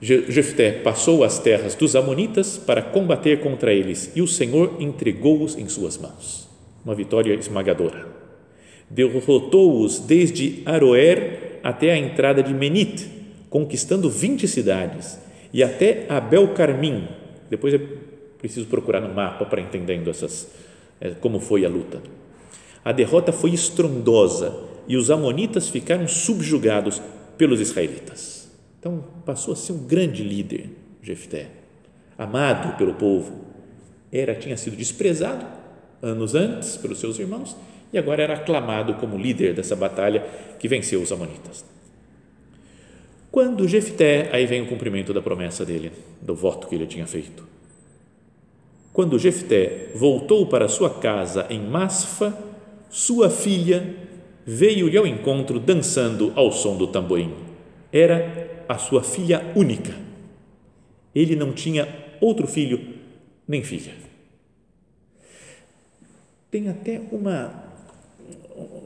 Jefté 0.00 0.72
passou 0.72 1.22
as 1.22 1.38
terras 1.38 1.76
dos 1.76 1.94
amonitas 1.94 2.58
para 2.58 2.82
combater 2.82 3.38
contra 3.38 3.72
eles 3.72 4.10
e 4.16 4.20
o 4.20 4.26
Senhor 4.26 4.76
entregou-os 4.80 5.56
em 5.56 5.68
suas 5.68 5.96
mãos. 5.96 6.48
Uma 6.84 6.96
vitória 6.96 7.32
esmagadora. 7.34 8.21
Derrotou-os 8.92 10.00
desde 10.00 10.62
Aroer 10.66 11.60
até 11.62 11.92
a 11.92 11.96
entrada 11.96 12.42
de 12.42 12.52
Menit, 12.52 13.08
conquistando 13.48 14.10
20 14.10 14.46
cidades 14.46 15.18
e 15.52 15.62
até 15.62 16.04
Abel 16.10 16.48
Carmim. 16.48 17.08
Depois 17.48 17.72
é 17.72 17.80
preciso 18.38 18.66
procurar 18.66 19.00
no 19.00 19.14
mapa 19.14 19.46
para 19.46 19.62
entendendo 19.62 20.10
essas 20.10 20.50
é, 21.00 21.10
como 21.10 21.40
foi 21.40 21.64
a 21.64 21.68
luta. 21.68 22.02
A 22.84 22.92
derrota 22.92 23.32
foi 23.32 23.54
estrondosa 23.54 24.54
e 24.86 24.96
os 24.96 25.10
amonitas 25.10 25.68
ficaram 25.68 26.06
subjugados 26.06 27.00
pelos 27.38 27.60
israelitas. 27.60 28.50
Então 28.78 29.04
passou 29.24 29.54
a 29.54 29.56
ser 29.56 29.72
um 29.72 29.86
grande 29.86 30.22
líder, 30.22 30.68
Jefté, 31.00 31.48
amado 32.18 32.76
pelo 32.76 32.94
povo. 32.94 33.40
Era 34.12 34.34
tinha 34.34 34.56
sido 34.56 34.76
desprezado 34.76 35.46
anos 36.02 36.34
antes 36.34 36.76
pelos 36.76 36.98
seus 36.98 37.18
irmãos 37.18 37.56
e 37.92 37.98
agora 37.98 38.22
era 38.22 38.34
aclamado 38.34 38.94
como 38.94 39.18
líder 39.18 39.54
dessa 39.54 39.76
batalha 39.76 40.24
que 40.58 40.68
venceu 40.68 41.02
os 41.02 41.12
amonitas. 41.12 41.64
Quando 43.30 43.66
Jefté, 43.66 44.28
aí 44.32 44.46
vem 44.46 44.62
o 44.62 44.66
cumprimento 44.66 45.12
da 45.12 45.22
promessa 45.22 45.64
dele, 45.64 45.92
do 46.20 46.34
voto 46.34 46.66
que 46.66 46.74
ele 46.74 46.86
tinha 46.86 47.06
feito. 47.06 47.46
Quando 48.92 49.18
Jefté 49.18 49.88
voltou 49.94 50.46
para 50.46 50.68
sua 50.68 50.90
casa 50.90 51.46
em 51.48 51.58
Masfa, 51.58 52.36
sua 52.90 53.30
filha 53.30 53.96
veio-lhe 54.44 54.98
ao 54.98 55.06
encontro 55.06 55.58
dançando 55.58 56.32
ao 56.36 56.52
som 56.52 56.76
do 56.76 56.86
tamborim. 56.86 57.32
Era 57.90 58.64
a 58.68 58.76
sua 58.76 59.02
filha 59.02 59.52
única. 59.56 59.94
Ele 61.14 61.34
não 61.34 61.52
tinha 61.52 61.88
outro 62.20 62.46
filho 62.46 62.80
nem 63.48 63.62
filha. 63.62 63.92
Tem 66.50 66.68
até 66.68 67.00
uma, 67.10 67.71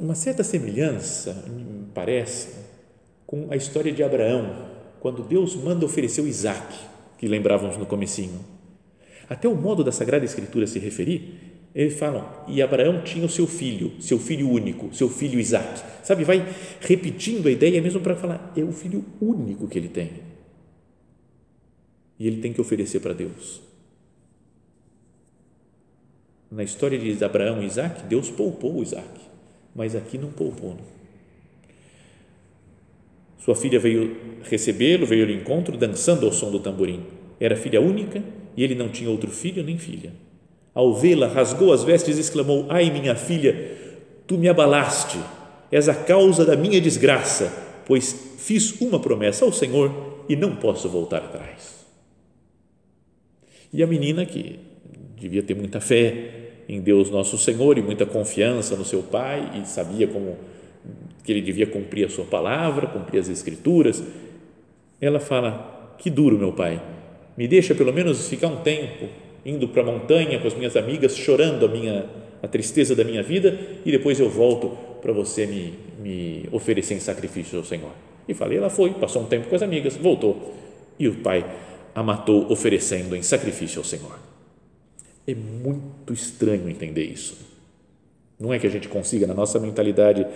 uma 0.00 0.14
certa 0.14 0.44
semelhança, 0.44 1.44
me 1.48 1.86
parece, 1.94 2.54
com 3.26 3.48
a 3.50 3.56
história 3.56 3.92
de 3.92 4.02
Abraão, 4.02 4.66
quando 5.00 5.22
Deus 5.22 5.54
manda 5.56 5.84
oferecer 5.84 6.20
o 6.20 6.26
Isaac, 6.26 6.76
que 7.18 7.26
lembrávamos 7.26 7.76
no 7.76 7.86
comecinho. 7.86 8.40
Até 9.28 9.48
o 9.48 9.54
modo 9.54 9.82
da 9.82 9.90
Sagrada 9.90 10.24
Escritura 10.24 10.66
se 10.66 10.78
referir, 10.78 11.56
eles 11.74 11.98
falam, 11.98 12.26
e 12.48 12.62
Abraão 12.62 13.02
tinha 13.02 13.26
o 13.26 13.28
seu 13.28 13.46
filho, 13.46 14.00
seu 14.00 14.18
filho 14.18 14.48
único, 14.48 14.94
seu 14.94 15.10
filho 15.10 15.38
Isaac. 15.38 15.82
Sabe, 16.02 16.24
vai 16.24 16.46
repetindo 16.80 17.48
a 17.48 17.50
ideia 17.50 17.82
mesmo 17.82 18.00
para 18.00 18.16
falar, 18.16 18.52
é 18.56 18.62
o 18.62 18.72
filho 18.72 19.04
único 19.20 19.68
que 19.68 19.78
ele 19.78 19.88
tem. 19.88 20.10
E 22.18 22.26
ele 22.26 22.40
tem 22.40 22.52
que 22.52 22.60
oferecer 22.60 23.00
para 23.00 23.12
Deus. 23.12 23.60
Na 26.50 26.62
história 26.62 26.98
de 26.98 27.22
Abraão 27.22 27.62
e 27.62 27.66
Isaac, 27.66 28.04
Deus 28.04 28.30
poupou 28.30 28.82
Isaac, 28.82 29.20
mas 29.76 29.94
aqui 29.94 30.16
não 30.16 30.30
poupou. 30.30 30.76
Sua 33.38 33.54
filha 33.54 33.78
veio 33.78 34.16
recebê-lo, 34.42 35.06
veio 35.06 35.24
ao 35.24 35.30
encontro, 35.30 35.76
dançando 35.76 36.26
ao 36.26 36.32
som 36.32 36.50
do 36.50 36.58
tamborim. 36.58 37.04
Era 37.38 37.54
filha 37.54 37.80
única 37.80 38.22
e 38.56 38.64
ele 38.64 38.74
não 38.74 38.88
tinha 38.88 39.10
outro 39.10 39.30
filho 39.30 39.62
nem 39.62 39.76
filha. 39.76 40.12
Ao 40.74 40.94
vê-la, 40.94 41.28
rasgou 41.28 41.72
as 41.72 41.84
vestes 41.84 42.16
e 42.16 42.20
exclamou: 42.20 42.66
Ai, 42.68 42.90
minha 42.90 43.14
filha, 43.14 43.76
tu 44.26 44.36
me 44.38 44.48
abalaste, 44.48 45.18
és 45.70 45.88
a 45.88 45.94
causa 45.94 46.44
da 46.44 46.56
minha 46.56 46.80
desgraça, 46.80 47.52
pois 47.86 48.34
fiz 48.38 48.80
uma 48.80 48.98
promessa 48.98 49.44
ao 49.44 49.52
Senhor 49.52 50.24
e 50.28 50.34
não 50.34 50.56
posso 50.56 50.88
voltar 50.88 51.18
atrás. 51.18 51.86
E 53.72 53.82
a 53.82 53.86
menina, 53.86 54.24
que 54.24 54.58
devia 55.16 55.42
ter 55.42 55.54
muita 55.54 55.80
fé 55.80 56.45
em 56.68 56.80
Deus 56.80 57.10
Nosso 57.10 57.38
Senhor 57.38 57.78
e 57.78 57.82
muita 57.82 58.04
confiança 58.04 58.76
no 58.76 58.84
seu 58.84 59.02
pai 59.02 59.60
e 59.62 59.68
sabia 59.68 60.06
como 60.06 60.36
que 61.22 61.32
ele 61.32 61.40
devia 61.40 61.66
cumprir 61.66 62.06
a 62.06 62.08
sua 62.08 62.24
palavra, 62.24 62.86
cumprir 62.86 63.20
as 63.20 63.28
escrituras. 63.28 64.02
Ela 65.00 65.20
fala: 65.20 65.94
Que 65.98 66.10
duro, 66.10 66.38
meu 66.38 66.52
pai, 66.52 66.80
me 67.36 67.46
deixa 67.46 67.74
pelo 67.74 67.92
menos 67.92 68.28
ficar 68.28 68.48
um 68.48 68.62
tempo 68.62 69.06
indo 69.44 69.68
para 69.68 69.82
a 69.82 69.86
montanha 69.86 70.38
com 70.38 70.46
as 70.46 70.54
minhas 70.54 70.76
amigas, 70.76 71.16
chorando 71.16 71.66
a 71.66 71.68
minha 71.68 72.06
a 72.42 72.48
tristeza 72.48 72.94
da 72.94 73.04
minha 73.04 73.22
vida 73.22 73.58
e 73.84 73.90
depois 73.90 74.20
eu 74.20 74.28
volto 74.28 74.68
para 75.00 75.12
você 75.12 75.46
me, 75.46 75.74
me 76.02 76.48
oferecer 76.52 76.94
em 76.94 77.00
sacrifício 77.00 77.58
ao 77.58 77.64
Senhor. 77.64 77.90
E 78.28 78.34
falei, 78.34 78.58
ela 78.58 78.70
foi, 78.70 78.90
passou 78.90 79.22
um 79.22 79.26
tempo 79.26 79.48
com 79.48 79.54
as 79.54 79.62
amigas, 79.62 79.96
voltou 79.96 80.54
e 80.98 81.08
o 81.08 81.16
pai 81.16 81.44
a 81.94 82.02
matou 82.02 82.50
oferecendo 82.50 83.14
em 83.16 83.22
sacrifício 83.22 83.78
ao 83.78 83.84
Senhor. 83.84 84.18
É 85.26 85.34
muito 85.34 86.12
estranho 86.12 86.68
entender 86.68 87.04
isso. 87.04 87.36
Não 88.38 88.52
é 88.52 88.58
que 88.58 88.66
a 88.66 88.70
gente 88.70 88.88
consiga, 88.88 89.26
na 89.26 89.34
nossa 89.34 89.58
mentalidade 89.58 90.26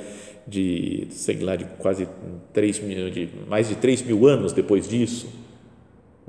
de, 0.46 1.06
sei 1.10 1.38
lá, 1.38 1.54
de 1.54 1.64
quase 1.78 2.08
3 2.52 2.80
mil, 2.80 3.10
de 3.10 3.28
mais 3.46 3.68
de 3.68 3.76
3 3.76 4.02
mil 4.02 4.26
anos 4.26 4.52
depois 4.52 4.88
disso, 4.88 5.28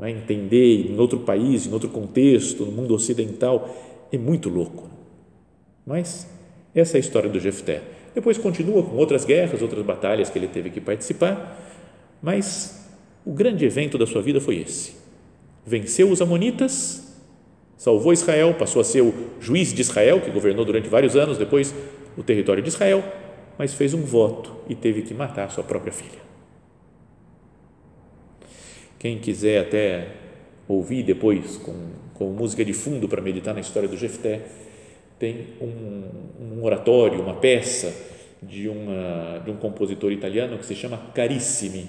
é? 0.01 0.09
entender 0.09 0.91
em 0.91 0.99
outro 0.99 1.19
país, 1.19 1.65
em 1.65 1.71
outro 1.71 1.89
contexto, 1.89 2.65
no 2.65 2.71
mundo 2.71 2.93
ocidental, 2.93 3.69
é 4.11 4.17
muito 4.17 4.49
louco. 4.49 4.89
Mas 5.85 6.27
essa 6.75 6.97
é 6.97 6.97
a 6.97 6.99
história 6.99 7.29
do 7.29 7.39
Jefté. 7.39 7.81
Depois 8.13 8.37
continua 8.37 8.83
com 8.83 8.95
outras 8.97 9.23
guerras, 9.23 9.61
outras 9.61 9.85
batalhas 9.85 10.29
que 10.29 10.37
ele 10.37 10.47
teve 10.47 10.69
que 10.69 10.81
participar, 10.81 11.57
mas 12.21 12.89
o 13.25 13.31
grande 13.31 13.65
evento 13.65 13.97
da 13.97 14.05
sua 14.05 14.21
vida 14.21 14.41
foi 14.41 14.57
esse. 14.57 14.95
Venceu 15.65 16.09
os 16.09 16.21
amonitas, 16.21 17.10
salvou 17.81 18.13
Israel, 18.13 18.53
passou 18.53 18.79
a 18.79 18.85
ser 18.85 19.01
o 19.01 19.11
juiz 19.39 19.73
de 19.73 19.81
Israel, 19.81 20.21
que 20.21 20.29
governou 20.29 20.63
durante 20.63 20.87
vários 20.87 21.15
anos 21.15 21.39
depois 21.39 21.73
o 22.15 22.21
território 22.21 22.61
de 22.61 22.69
Israel, 22.69 23.03
mas 23.57 23.73
fez 23.73 23.95
um 23.95 24.03
voto 24.03 24.55
e 24.69 24.75
teve 24.75 25.01
que 25.01 25.15
matar 25.15 25.49
sua 25.49 25.63
própria 25.63 25.91
filha. 25.91 26.19
Quem 28.99 29.17
quiser 29.17 29.61
até 29.61 30.09
ouvir 30.67 31.01
depois 31.01 31.57
com, 31.57 31.73
com 32.13 32.25
música 32.25 32.63
de 32.63 32.71
fundo 32.71 33.09
para 33.09 33.19
meditar 33.19 33.55
na 33.55 33.61
história 33.61 33.89
do 33.89 33.97
Jefté, 33.97 34.41
tem 35.17 35.47
um, 35.59 36.03
um 36.39 36.63
oratório, 36.63 37.19
uma 37.19 37.33
peça 37.33 37.91
de, 38.43 38.69
uma, 38.69 39.39
de 39.43 39.49
um 39.49 39.55
compositor 39.55 40.11
italiano 40.11 40.59
que 40.59 40.67
se 40.67 40.75
chama 40.75 40.99
Carissimi 41.15 41.87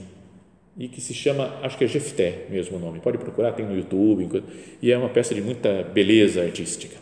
e 0.76 0.88
que 0.88 1.00
se 1.00 1.12
chama, 1.12 1.58
acho 1.62 1.76
que 1.76 1.84
é 1.84 1.86
Jefté 1.86 2.46
mesmo 2.48 2.76
o 2.76 2.80
nome, 2.80 3.00
pode 3.00 3.18
procurar, 3.18 3.52
tem 3.52 3.66
no 3.66 3.76
YouTube, 3.76 4.42
e 4.80 4.90
é 4.90 4.96
uma 4.96 5.08
peça 5.08 5.34
de 5.34 5.42
muita 5.42 5.82
beleza 5.82 6.42
artística. 6.42 6.96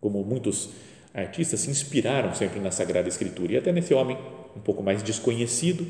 Como 0.00 0.22
muitos 0.22 0.70
artistas 1.14 1.60
se 1.60 1.70
inspiraram 1.70 2.34
sempre 2.34 2.60
na 2.60 2.70
Sagrada 2.70 3.08
Escritura. 3.08 3.54
E 3.54 3.56
até 3.56 3.72
nesse 3.72 3.94
homem 3.94 4.18
um 4.54 4.60
pouco 4.60 4.82
mais 4.82 5.02
desconhecido 5.02 5.86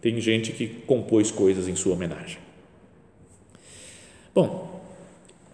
tem 0.00 0.20
gente 0.20 0.52
que 0.52 0.66
compôs 0.66 1.30
coisas 1.30 1.68
em 1.68 1.76
sua 1.76 1.94
homenagem. 1.94 2.38
Bom, 4.34 4.82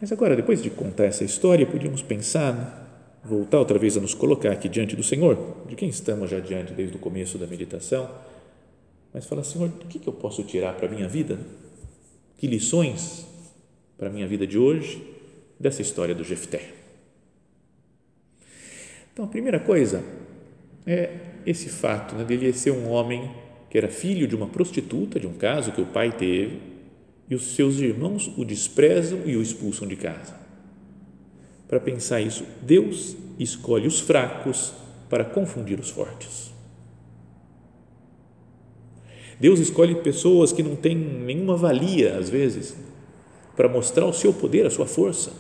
Mas 0.00 0.11
agora, 0.11 0.35
depois 0.35 0.62
de 0.62 0.71
contar 0.71 1.04
essa 1.04 1.25
história, 1.25 1.66
podíamos 1.66 2.00
pensar, 2.00 3.21
voltar 3.23 3.59
outra 3.59 3.78
vez 3.78 3.99
a 3.99 4.00
nos 4.00 4.14
colocar 4.14 4.50
aqui 4.50 4.66
diante 4.66 4.97
do 4.97 5.02
Senhor, 5.02 5.37
de 5.69 5.76
quem 5.76 5.90
estamos 5.90 6.30
já 6.30 6.40
diante 6.40 6.73
desde 6.73 6.97
o 6.97 6.99
começo 6.99 7.37
da 7.37 7.47
meditação, 7.47 8.09
mas 9.12 9.26
falar, 9.26 9.43
Senhor, 9.45 9.69
o 9.69 9.87
que 9.87 10.07
eu 10.07 10.12
posso 10.12 10.43
tirar 10.45 10.75
para 10.75 10.87
a 10.87 10.90
minha 10.90 11.09
vida? 11.09 11.38
Que 12.37 12.47
lições 12.47 13.26
para 13.99 14.09
a 14.09 14.11
minha 14.11 14.26
vida 14.26 14.47
de 14.47 14.57
hoje 14.57 15.02
dessa 15.59 15.83
história 15.83 16.14
do 16.14 16.25
Jefté? 16.25 16.73
Então, 19.12 19.25
a 19.25 19.29
primeira 19.29 19.59
coisa 19.59 20.02
é 20.87 21.19
esse 21.45 21.69
fato 21.69 22.14
né, 22.14 22.25
dele 22.25 22.52
ser 22.52 22.71
um 22.71 22.88
homem 22.88 23.31
que 23.69 23.79
era 23.79 23.88
filho 23.88 24.26
de 24.26 24.35
uma 24.35 24.47
prostituta, 24.47 25.19
de 25.21 25.26
um 25.26 25.35
caso 25.35 25.73
que 25.73 25.81
o 25.81 25.87
pai 25.87 26.12
teve, 26.12 26.59
e 27.29 27.35
os 27.35 27.55
seus 27.55 27.79
irmãos 27.79 28.33
o 28.37 28.45
desprezam 28.45 29.21
e 29.25 29.37
o 29.37 29.43
expulsam 29.43 29.87
de 29.87 29.97
casa. 29.97 30.35
Para 31.69 31.79
pensar 31.79 32.21
isso, 32.21 32.45
Deus 32.62 33.17
escolhe 33.38 33.87
os 33.87 34.00
fracos 34.00 34.73
para 35.09 35.25
confundir 35.25 35.79
os 35.79 35.90
fortes. 35.90 36.50
Deus 39.40 39.59
escolhe 39.59 39.94
pessoas 39.97 40.52
que 40.52 40.62
não 40.62 40.76
têm 40.76 40.94
nenhuma 40.94 41.56
valia, 41.56 42.18
às 42.18 42.28
vezes, 42.28 42.76
para 43.56 43.68
mostrar 43.68 44.06
o 44.06 44.12
seu 44.12 44.32
poder, 44.32 44.66
a 44.66 44.70
sua 44.70 44.87
força. 44.87 45.32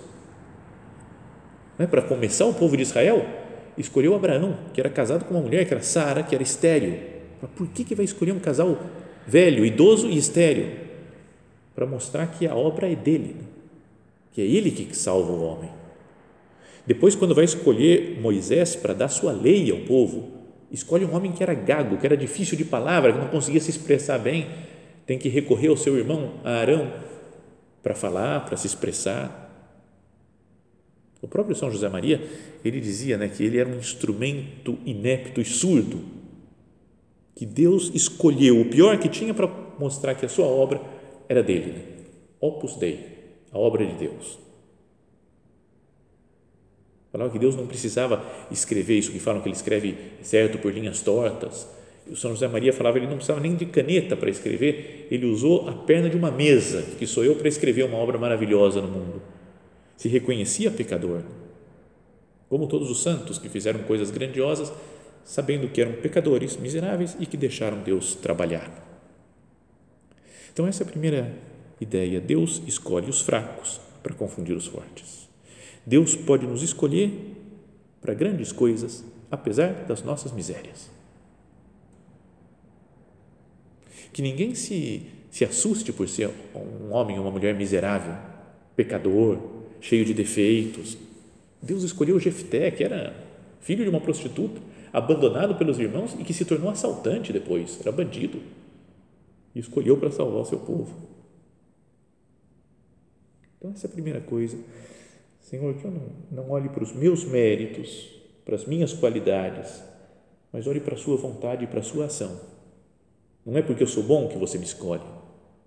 Né? 1.78 1.86
Para 1.86 2.02
começar, 2.02 2.46
o 2.46 2.54
povo 2.54 2.76
de 2.76 2.82
Israel 2.82 3.24
escolheu 3.76 4.14
Abraão, 4.14 4.56
que 4.72 4.80
era 4.80 4.90
casado 4.90 5.24
com 5.24 5.34
uma 5.34 5.42
mulher 5.42 5.66
que 5.66 5.74
era 5.74 5.82
Sara, 5.82 6.22
que 6.22 6.34
era 6.34 6.42
estéril. 6.42 6.98
Mas 7.40 7.50
por 7.52 7.66
que, 7.68 7.84
que 7.84 7.94
vai 7.94 8.04
escolher 8.04 8.32
um 8.32 8.40
casal 8.40 8.78
velho, 9.26 9.64
idoso 9.64 10.08
e 10.08 10.16
estéril? 10.16 10.90
para 11.80 11.86
mostrar 11.86 12.26
que 12.26 12.46
a 12.46 12.54
obra 12.54 12.92
é 12.92 12.94
dele, 12.94 13.36
né? 13.38 13.44
que 14.32 14.42
é 14.42 14.44
ele 14.44 14.70
que 14.70 14.94
salva 14.94 15.32
o 15.32 15.42
homem. 15.42 15.70
Depois, 16.86 17.14
quando 17.14 17.34
vai 17.34 17.44
escolher 17.44 18.20
Moisés 18.20 18.76
para 18.76 18.92
dar 18.92 19.08
sua 19.08 19.32
lei 19.32 19.70
ao 19.70 19.78
povo, 19.78 20.28
escolhe 20.70 21.04
um 21.04 21.14
homem 21.14 21.32
que 21.32 21.42
era 21.42 21.54
gago, 21.54 21.96
que 21.96 22.06
era 22.06 22.16
difícil 22.16 22.56
de 22.56 22.64
palavra, 22.64 23.12
que 23.12 23.18
não 23.18 23.28
conseguia 23.28 23.60
se 23.60 23.70
expressar 23.70 24.18
bem, 24.18 24.48
tem 25.06 25.18
que 25.18 25.28
recorrer 25.28 25.68
ao 25.68 25.76
seu 25.76 25.98
irmão 25.98 26.34
Arão 26.44 26.92
para 27.82 27.94
falar, 27.94 28.44
para 28.44 28.56
se 28.56 28.66
expressar. 28.66 29.48
O 31.20 31.28
próprio 31.28 31.56
São 31.56 31.70
José 31.70 31.88
Maria, 31.88 32.22
ele 32.64 32.80
dizia 32.80 33.18
né, 33.18 33.28
que 33.28 33.42
ele 33.42 33.58
era 33.58 33.68
um 33.68 33.78
instrumento 33.78 34.78
inepto 34.86 35.40
e 35.40 35.44
surdo, 35.44 36.00
que 37.34 37.44
Deus 37.44 37.90
escolheu 37.94 38.60
o 38.60 38.66
pior 38.66 38.98
que 38.98 39.08
tinha 39.08 39.34
para 39.34 39.48
mostrar 39.78 40.14
que 40.14 40.26
a 40.26 40.28
sua 40.28 40.46
obra 40.46 40.80
era 41.28 41.42
dele, 41.42 41.72
né? 41.72 41.82
Opus 42.40 42.76
Dei, 42.76 43.06
a 43.52 43.58
obra 43.58 43.84
de 43.84 43.94
Deus. 43.94 44.38
Falava 47.12 47.30
que 47.30 47.38
Deus 47.38 47.56
não 47.56 47.66
precisava 47.66 48.24
escrever 48.50 48.98
isso, 48.98 49.10
que 49.10 49.18
falam 49.18 49.40
que 49.40 49.48
ele 49.48 49.56
escreve 49.56 49.96
certo 50.22 50.58
por 50.58 50.72
linhas 50.72 51.02
tortas. 51.02 51.66
O 52.08 52.16
São 52.16 52.30
José 52.30 52.46
Maria 52.48 52.72
falava 52.72 52.98
que 52.98 53.04
ele 53.04 53.10
não 53.10 53.16
precisava 53.16 53.40
nem 53.40 53.54
de 53.54 53.66
caneta 53.66 54.16
para 54.16 54.30
escrever, 54.30 55.08
ele 55.10 55.26
usou 55.26 55.68
a 55.68 55.72
perna 55.72 56.08
de 56.08 56.16
uma 56.16 56.30
mesa, 56.30 56.82
que 56.98 57.06
sou 57.06 57.24
eu 57.24 57.34
para 57.36 57.48
escrever 57.48 57.84
uma 57.84 57.98
obra 57.98 58.16
maravilhosa 58.16 58.80
no 58.80 58.88
mundo. 58.88 59.22
Se 59.96 60.08
reconhecia 60.08 60.70
pecador, 60.70 61.22
como 62.48 62.66
todos 62.66 62.90
os 62.90 63.02
santos 63.02 63.38
que 63.38 63.48
fizeram 63.48 63.80
coisas 63.80 64.10
grandiosas, 64.10 64.72
sabendo 65.24 65.68
que 65.68 65.80
eram 65.80 65.92
pecadores, 65.92 66.56
miseráveis 66.56 67.16
e 67.20 67.26
que 67.26 67.36
deixaram 67.36 67.80
Deus 67.82 68.14
trabalhar. 68.14 68.68
Então, 70.52 70.66
essa 70.66 70.82
é 70.82 70.86
a 70.86 70.90
primeira 70.90 71.32
ideia. 71.80 72.20
Deus 72.20 72.62
escolhe 72.66 73.08
os 73.08 73.20
fracos 73.20 73.80
para 74.02 74.14
confundir 74.14 74.56
os 74.56 74.66
fortes. 74.66 75.19
Deus 75.90 76.14
pode 76.14 76.46
nos 76.46 76.62
escolher 76.62 77.10
para 78.00 78.14
grandes 78.14 78.52
coisas, 78.52 79.04
apesar 79.28 79.72
das 79.86 80.04
nossas 80.04 80.30
misérias. 80.30 80.88
Que 84.12 84.22
ninguém 84.22 84.54
se, 84.54 85.02
se 85.32 85.44
assuste 85.44 85.92
por 85.92 86.08
ser 86.08 86.30
um 86.54 86.92
homem 86.92 87.18
ou 87.18 87.24
uma 87.24 87.32
mulher 87.32 87.56
miserável, 87.56 88.14
pecador, 88.76 89.36
cheio 89.80 90.04
de 90.04 90.14
defeitos. 90.14 90.96
Deus 91.60 91.82
escolheu 91.82 92.20
Jefté, 92.20 92.70
que 92.70 92.84
era 92.84 93.12
filho 93.58 93.82
de 93.82 93.90
uma 93.90 94.00
prostituta, 94.00 94.60
abandonado 94.92 95.56
pelos 95.56 95.80
irmãos 95.80 96.14
e 96.20 96.22
que 96.22 96.32
se 96.32 96.44
tornou 96.44 96.70
assaltante 96.70 97.32
depois, 97.32 97.80
era 97.80 97.90
bandido 97.90 98.40
e 99.56 99.58
escolheu 99.58 99.96
para 99.96 100.12
salvar 100.12 100.42
o 100.42 100.44
seu 100.44 100.60
povo. 100.60 100.94
Então, 103.58 103.72
essa 103.72 103.88
é 103.88 103.90
a 103.90 103.92
primeira 103.92 104.20
coisa. 104.20 104.56
Senhor, 105.40 105.74
que 105.74 105.84
eu 105.84 105.90
não, 105.90 106.02
não 106.30 106.50
olhe 106.50 106.68
para 106.68 106.82
os 106.82 106.92
meus 106.92 107.24
méritos, 107.24 108.08
para 108.44 108.54
as 108.54 108.64
minhas 108.64 108.92
qualidades, 108.92 109.82
mas 110.52 110.66
olhe 110.66 110.80
para 110.80 110.94
a 110.94 110.98
Sua 110.98 111.16
vontade 111.16 111.64
e 111.64 111.66
para 111.66 111.80
a 111.80 111.82
Sua 111.82 112.06
ação. 112.06 112.40
Não 113.44 113.56
é 113.56 113.62
porque 113.62 113.82
eu 113.82 113.86
sou 113.86 114.02
bom 114.02 114.28
que 114.28 114.38
você 114.38 114.58
me 114.58 114.64
escolhe. 114.64 115.02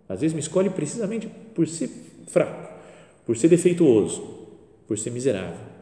Às 0.08 0.22
vezes 0.22 0.34
me 0.34 0.40
escolhe 0.40 0.70
precisamente 0.70 1.28
por 1.28 1.68
ser 1.68 1.90
fraco, 2.28 2.74
por 3.26 3.36
ser 3.36 3.48
defeituoso, 3.48 4.48
por 4.88 4.98
ser 4.98 5.10
miserável. 5.10 5.74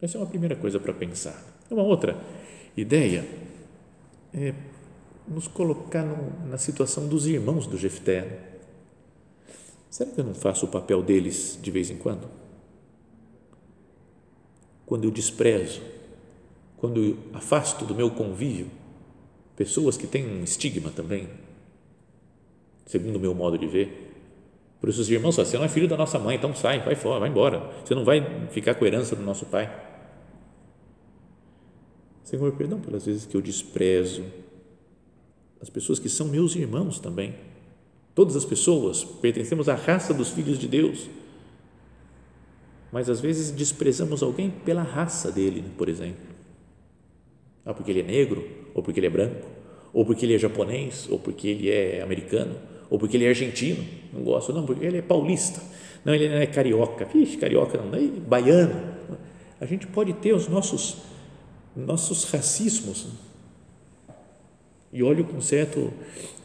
Essa 0.00 0.16
é 0.16 0.20
uma 0.20 0.26
primeira 0.26 0.56
coisa 0.56 0.80
para 0.80 0.94
pensar. 0.94 1.44
Uma 1.70 1.82
outra 1.82 2.16
ideia 2.76 3.24
é, 4.32 4.54
nos 5.28 5.46
colocar 5.46 6.02
no, 6.02 6.48
na 6.48 6.56
situação 6.56 7.06
dos 7.06 7.26
irmãos 7.26 7.66
do 7.66 7.76
Jefté. 7.76 8.49
Será 9.90 10.08
que 10.08 10.20
eu 10.20 10.24
não 10.24 10.34
faço 10.34 10.66
o 10.66 10.68
papel 10.68 11.02
deles 11.02 11.58
de 11.60 11.70
vez 11.70 11.90
em 11.90 11.96
quando? 11.96 12.28
Quando 14.86 15.04
eu 15.04 15.10
desprezo, 15.10 15.82
quando 16.76 17.04
eu 17.04 17.18
afasto 17.34 17.84
do 17.84 17.94
meu 17.94 18.10
convívio 18.10 18.70
pessoas 19.56 19.96
que 19.96 20.06
têm 20.06 20.26
um 20.26 20.44
estigma 20.44 20.90
também, 20.90 21.28
segundo 22.86 23.16
o 23.16 23.20
meu 23.20 23.34
modo 23.34 23.58
de 23.58 23.66
ver. 23.66 24.06
Por 24.80 24.88
isso 24.88 25.00
os 25.00 25.10
irmãos 25.10 25.36
você 25.36 25.58
não 25.58 25.64
é 25.64 25.68
filho 25.68 25.86
da 25.86 25.96
nossa 25.96 26.18
mãe, 26.18 26.36
então 26.36 26.54
sai, 26.54 26.82
vai 26.82 26.94
fora, 26.94 27.20
vai 27.20 27.28
embora. 27.28 27.70
Você 27.84 27.94
não 27.94 28.04
vai 28.04 28.48
ficar 28.48 28.74
com 28.74 28.84
a 28.84 28.88
herança 28.88 29.14
do 29.14 29.22
nosso 29.22 29.44
pai. 29.46 29.68
Senhor, 32.24 32.50
perdão 32.52 32.80
pelas 32.80 33.04
vezes 33.04 33.26
que 33.26 33.36
eu 33.36 33.42
desprezo 33.42 34.24
as 35.60 35.68
pessoas 35.68 35.98
que 35.98 36.08
são 36.08 36.28
meus 36.28 36.54
irmãos 36.54 36.98
também. 37.00 37.34
Todas 38.20 38.36
as 38.36 38.44
pessoas 38.44 39.02
pertencemos 39.02 39.66
à 39.66 39.74
raça 39.74 40.12
dos 40.12 40.28
filhos 40.28 40.58
de 40.58 40.68
Deus. 40.68 41.08
Mas 42.92 43.08
às 43.08 43.18
vezes 43.18 43.50
desprezamos 43.50 44.22
alguém 44.22 44.50
pela 44.50 44.82
raça 44.82 45.32
dele, 45.32 45.64
por 45.78 45.88
exemplo. 45.88 46.20
Ah, 47.64 47.72
porque 47.72 47.90
ele 47.90 48.00
é 48.00 48.02
negro, 48.02 48.46
ou 48.74 48.82
porque 48.82 49.00
ele 49.00 49.06
é 49.06 49.10
branco, 49.10 49.48
ou 49.90 50.04
porque 50.04 50.26
ele 50.26 50.34
é 50.34 50.38
japonês, 50.38 51.08
ou 51.08 51.18
porque 51.18 51.48
ele 51.48 51.70
é 51.70 52.02
americano, 52.02 52.56
ou 52.90 52.98
porque 52.98 53.16
ele 53.16 53.24
é 53.24 53.30
argentino. 53.30 53.82
Não 54.12 54.22
gosto, 54.22 54.52
não, 54.52 54.66
porque 54.66 54.84
ele 54.84 54.98
é 54.98 55.02
paulista. 55.02 55.62
Não, 56.04 56.14
ele 56.14 56.28
não 56.28 56.36
é 56.36 56.46
carioca. 56.46 57.06
Vixe, 57.06 57.38
carioca 57.38 57.78
não, 57.78 57.98
é 57.98 58.06
baiano. 58.06 58.82
A 59.58 59.64
gente 59.64 59.86
pode 59.86 60.12
ter 60.12 60.34
os 60.34 60.46
nossos 60.46 60.98
nossos 61.74 62.24
racismos 62.24 63.06
e 64.92 65.02
olho 65.02 65.24
com 65.24 65.40
certo 65.40 65.90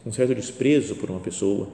um 0.06 0.12
certo 0.12 0.36
desprezo 0.36 0.96
por 0.96 1.10
uma 1.10 1.20
pessoa 1.20 1.68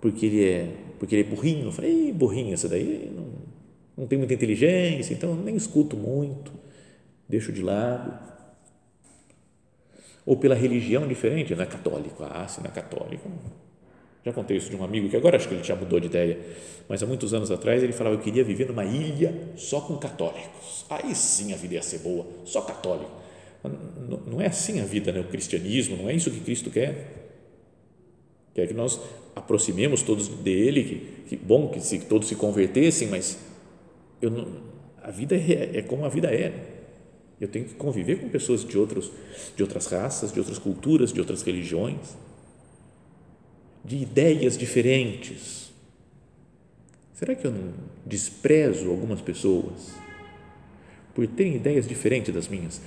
porque 0.00 0.26
ele 0.26 0.44
é 0.44 0.74
porque 0.98 1.14
ele 1.14 1.22
é 1.22 1.30
burrinho 1.30 1.66
eu 1.66 1.72
falei 1.72 2.12
burrinho 2.12 2.54
essa 2.54 2.68
daí 2.68 3.12
não, 3.14 3.26
não 3.96 4.06
tem 4.06 4.18
muita 4.18 4.34
inteligência 4.34 5.14
então 5.14 5.34
nem 5.34 5.54
escuto 5.56 5.96
muito 5.96 6.52
deixo 7.28 7.52
de 7.52 7.62
lado 7.62 8.12
ou 10.24 10.36
pela 10.36 10.54
religião 10.54 11.06
diferente 11.06 11.54
não 11.54 11.62
é 11.62 11.66
católico 11.66 12.24
ah 12.24 12.46
se 12.48 12.60
não 12.60 12.66
é 12.66 12.72
católico 12.72 13.30
já 14.24 14.32
contei 14.32 14.56
isso 14.56 14.70
de 14.70 14.76
um 14.76 14.84
amigo 14.84 15.08
que 15.08 15.16
agora 15.16 15.36
acho 15.36 15.48
que 15.48 15.54
ele 15.54 15.64
já 15.64 15.74
mudou 15.74 15.98
de 15.98 16.06
ideia, 16.06 16.38
mas 16.88 17.02
há 17.02 17.06
muitos 17.06 17.34
anos 17.34 17.50
atrás 17.50 17.82
ele 17.82 17.92
falava 17.92 18.16
que 18.16 18.24
queria 18.24 18.44
viver 18.44 18.68
numa 18.68 18.84
ilha 18.84 19.34
só 19.56 19.80
com 19.80 19.96
católicos. 19.96 20.86
Aí 20.88 21.12
sim 21.14 21.52
a 21.52 21.56
vida 21.56 21.74
ia 21.74 21.82
ser 21.82 21.98
boa, 21.98 22.24
só 22.44 22.60
católico. 22.60 23.10
Não 24.26 24.40
é 24.40 24.46
assim 24.46 24.80
a 24.80 24.84
vida, 24.84 25.12
né? 25.12 25.20
o 25.20 25.24
cristianismo, 25.24 25.96
não 25.96 26.10
é 26.10 26.14
isso 26.14 26.30
que 26.30 26.40
Cristo 26.40 26.70
quer. 26.70 27.30
Quer 28.54 28.66
que 28.66 28.74
nós 28.74 29.00
aproximemos 29.34 30.02
todos 30.02 30.28
dele, 30.28 30.84
que, 30.84 31.28
que 31.28 31.36
bom 31.36 31.68
que 31.68 31.80
se, 31.80 32.00
todos 32.00 32.28
se 32.28 32.34
convertessem, 32.34 33.08
mas 33.08 33.38
não, 34.20 34.46
a 35.02 35.10
vida 35.10 35.36
é, 35.36 35.78
é 35.78 35.82
como 35.82 36.04
a 36.04 36.08
vida 36.08 36.28
é. 36.28 36.52
Eu 37.40 37.48
tenho 37.48 37.64
que 37.64 37.74
conviver 37.74 38.20
com 38.20 38.28
pessoas 38.28 38.64
de, 38.64 38.76
outros, 38.76 39.10
de 39.56 39.62
outras 39.62 39.86
raças, 39.86 40.32
de 40.32 40.38
outras 40.38 40.58
culturas, 40.58 41.12
de 41.12 41.20
outras 41.20 41.42
religiões 41.42 42.16
de 43.84 43.96
ideias 43.96 44.56
diferentes. 44.56 45.72
Será 47.14 47.34
que 47.34 47.46
eu 47.46 47.50
não 47.50 47.72
desprezo 48.06 48.90
algumas 48.90 49.20
pessoas 49.20 49.92
por 51.14 51.26
terem 51.26 51.56
ideias 51.56 51.86
diferentes 51.86 52.32
das 52.32 52.48
minhas? 52.48 52.80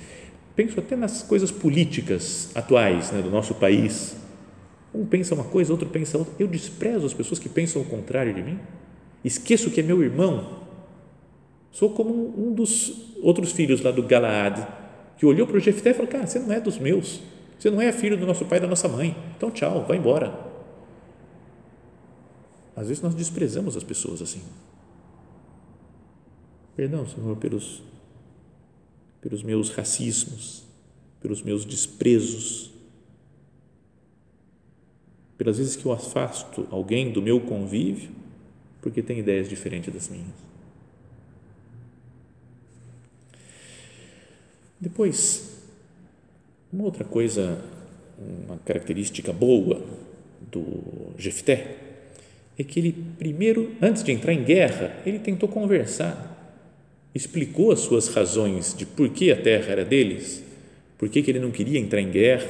Penso 0.56 0.80
até 0.80 0.96
nas 0.96 1.22
coisas 1.22 1.50
políticas 1.50 2.50
atuais 2.54 3.12
né, 3.12 3.20
do 3.20 3.30
nosso 3.30 3.54
país. 3.54 4.16
Um 4.94 5.04
pensa 5.04 5.34
uma 5.34 5.44
coisa, 5.44 5.70
outro 5.70 5.88
pensa 5.88 6.16
outra. 6.16 6.32
Eu 6.38 6.48
desprezo 6.48 7.04
as 7.04 7.12
pessoas 7.12 7.38
que 7.38 7.48
pensam 7.48 7.82
o 7.82 7.84
contrário 7.84 8.32
de 8.32 8.42
mim. 8.42 8.58
Esqueço 9.22 9.70
que 9.70 9.80
é 9.80 9.82
meu 9.82 10.02
irmão. 10.02 10.64
Sou 11.70 11.90
como 11.90 12.34
um 12.38 12.54
dos 12.54 13.14
outros 13.20 13.52
filhos 13.52 13.82
lá 13.82 13.90
do 13.90 14.02
Galaad, 14.02 14.66
que 15.18 15.26
olhou 15.26 15.46
para 15.46 15.58
o 15.58 15.60
Jefté 15.60 15.90
e 15.90 15.94
falou: 15.94 16.10
Cara, 16.10 16.26
você 16.26 16.38
não 16.38 16.50
é 16.50 16.58
dos 16.58 16.78
meus. 16.78 17.20
Você 17.58 17.70
não 17.70 17.80
é 17.80 17.92
filho 17.92 18.16
do 18.16 18.26
nosso 18.26 18.46
pai 18.46 18.56
e 18.56 18.60
da 18.62 18.66
nossa 18.66 18.88
mãe. 18.88 19.14
Então, 19.36 19.50
tchau, 19.50 19.84
vai 19.86 19.98
embora. 19.98 20.46
Às 22.74 22.88
vezes 22.88 23.02
nós 23.02 23.14
desprezamos 23.14 23.76
as 23.76 23.84
pessoas 23.84 24.22
assim. 24.22 24.40
Perdão, 26.74 27.06
Senhor, 27.06 27.36
pelos, 27.36 27.82
pelos 29.26 29.42
meus 29.42 29.70
racismos, 29.70 30.62
pelos 31.20 31.42
meus 31.42 31.64
desprezos, 31.64 32.70
pelas 35.36 35.58
vezes 35.58 35.74
que 35.74 35.84
eu 35.84 35.90
afasto 35.90 36.64
alguém 36.70 37.10
do 37.10 37.20
meu 37.20 37.40
convívio 37.40 38.10
porque 38.80 39.02
tem 39.02 39.18
ideias 39.18 39.48
diferentes 39.48 39.92
das 39.92 40.08
minhas. 40.08 40.28
Depois, 44.80 45.60
uma 46.72 46.84
outra 46.84 47.02
coisa, 47.02 47.64
uma 48.46 48.58
característica 48.58 49.32
boa 49.32 49.84
do 50.52 51.12
Jefté 51.18 51.78
é 52.56 52.62
que 52.62 52.78
ele 52.78 52.92
primeiro, 53.18 53.74
antes 53.82 54.04
de 54.04 54.12
entrar 54.12 54.32
em 54.32 54.44
guerra, 54.44 55.02
ele 55.04 55.18
tentou 55.18 55.48
conversar, 55.48 56.35
explicou 57.16 57.72
as 57.72 57.80
suas 57.80 58.08
razões 58.08 58.74
de 58.76 58.84
por 58.84 59.08
que 59.08 59.32
a 59.32 59.40
terra 59.40 59.72
era 59.72 59.84
deles, 59.84 60.44
por 60.98 61.08
que, 61.08 61.22
que 61.22 61.30
ele 61.30 61.40
não 61.40 61.50
queria 61.50 61.78
entrar 61.78 62.00
em 62.00 62.10
guerra, 62.10 62.48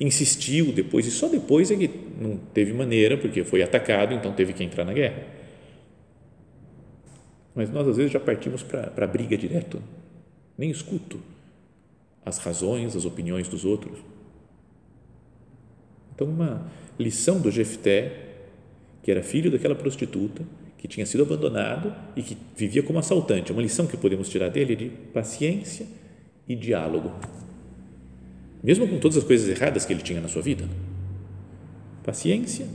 insistiu 0.00 0.72
depois 0.72 1.06
e 1.06 1.10
só 1.10 1.28
depois 1.28 1.70
é 1.70 1.76
que 1.76 1.90
não 2.20 2.36
teve 2.52 2.72
maneira 2.72 3.16
porque 3.16 3.44
foi 3.44 3.62
atacado, 3.62 4.14
então 4.14 4.32
teve 4.32 4.52
que 4.52 4.64
entrar 4.64 4.84
na 4.84 4.92
guerra. 4.92 5.22
Mas 7.54 7.70
nós 7.70 7.86
às 7.86 7.96
vezes 7.96 8.12
já 8.12 8.20
partimos 8.20 8.62
para 8.62 8.92
a 8.96 9.06
briga 9.06 9.36
direto, 9.36 9.82
nem 10.56 10.70
escuto 10.70 11.20
as 12.24 12.38
razões, 12.38 12.96
as 12.96 13.04
opiniões 13.04 13.48
dos 13.48 13.64
outros. 13.64 13.98
Então 16.14 16.26
uma 16.26 16.68
lição 16.98 17.40
do 17.40 17.50
Jefté, 17.50 18.26
que 19.02 19.10
era 19.10 19.22
filho 19.22 19.50
daquela 19.50 19.74
prostituta, 19.74 20.42
que 20.78 20.88
tinha 20.88 21.04
sido 21.04 21.24
abandonado 21.24 21.94
e 22.16 22.22
que 22.22 22.36
vivia 22.56 22.82
como 22.82 22.98
assaltante, 22.98 23.52
uma 23.52 23.60
lição 23.60 23.86
que 23.86 23.96
podemos 23.96 24.28
tirar 24.28 24.48
dele 24.48 24.72
é 24.72 24.76
de 24.76 24.88
paciência 25.12 25.86
e 26.48 26.54
diálogo 26.54 27.12
mesmo 28.62 28.88
com 28.88 28.98
todas 28.98 29.16
as 29.16 29.24
coisas 29.24 29.48
erradas 29.48 29.84
que 29.84 29.92
ele 29.92 30.02
tinha 30.02 30.20
na 30.20 30.28
sua 30.28 30.42
vida. 30.42 30.68
Paciência 32.02 32.66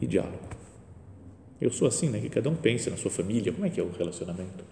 e 0.00 0.06
diálogo. 0.06 0.38
Eu 1.60 1.70
sou 1.70 1.86
assim, 1.86 2.08
né? 2.08 2.20
Que 2.20 2.28
cada 2.28 2.48
um 2.48 2.54
pense 2.54 2.90
na 2.90 2.96
sua 2.96 3.10
família, 3.10 3.52
como 3.52 3.66
é 3.66 3.70
que 3.70 3.78
é 3.78 3.82
o 3.82 3.90
relacionamento. 3.90 4.64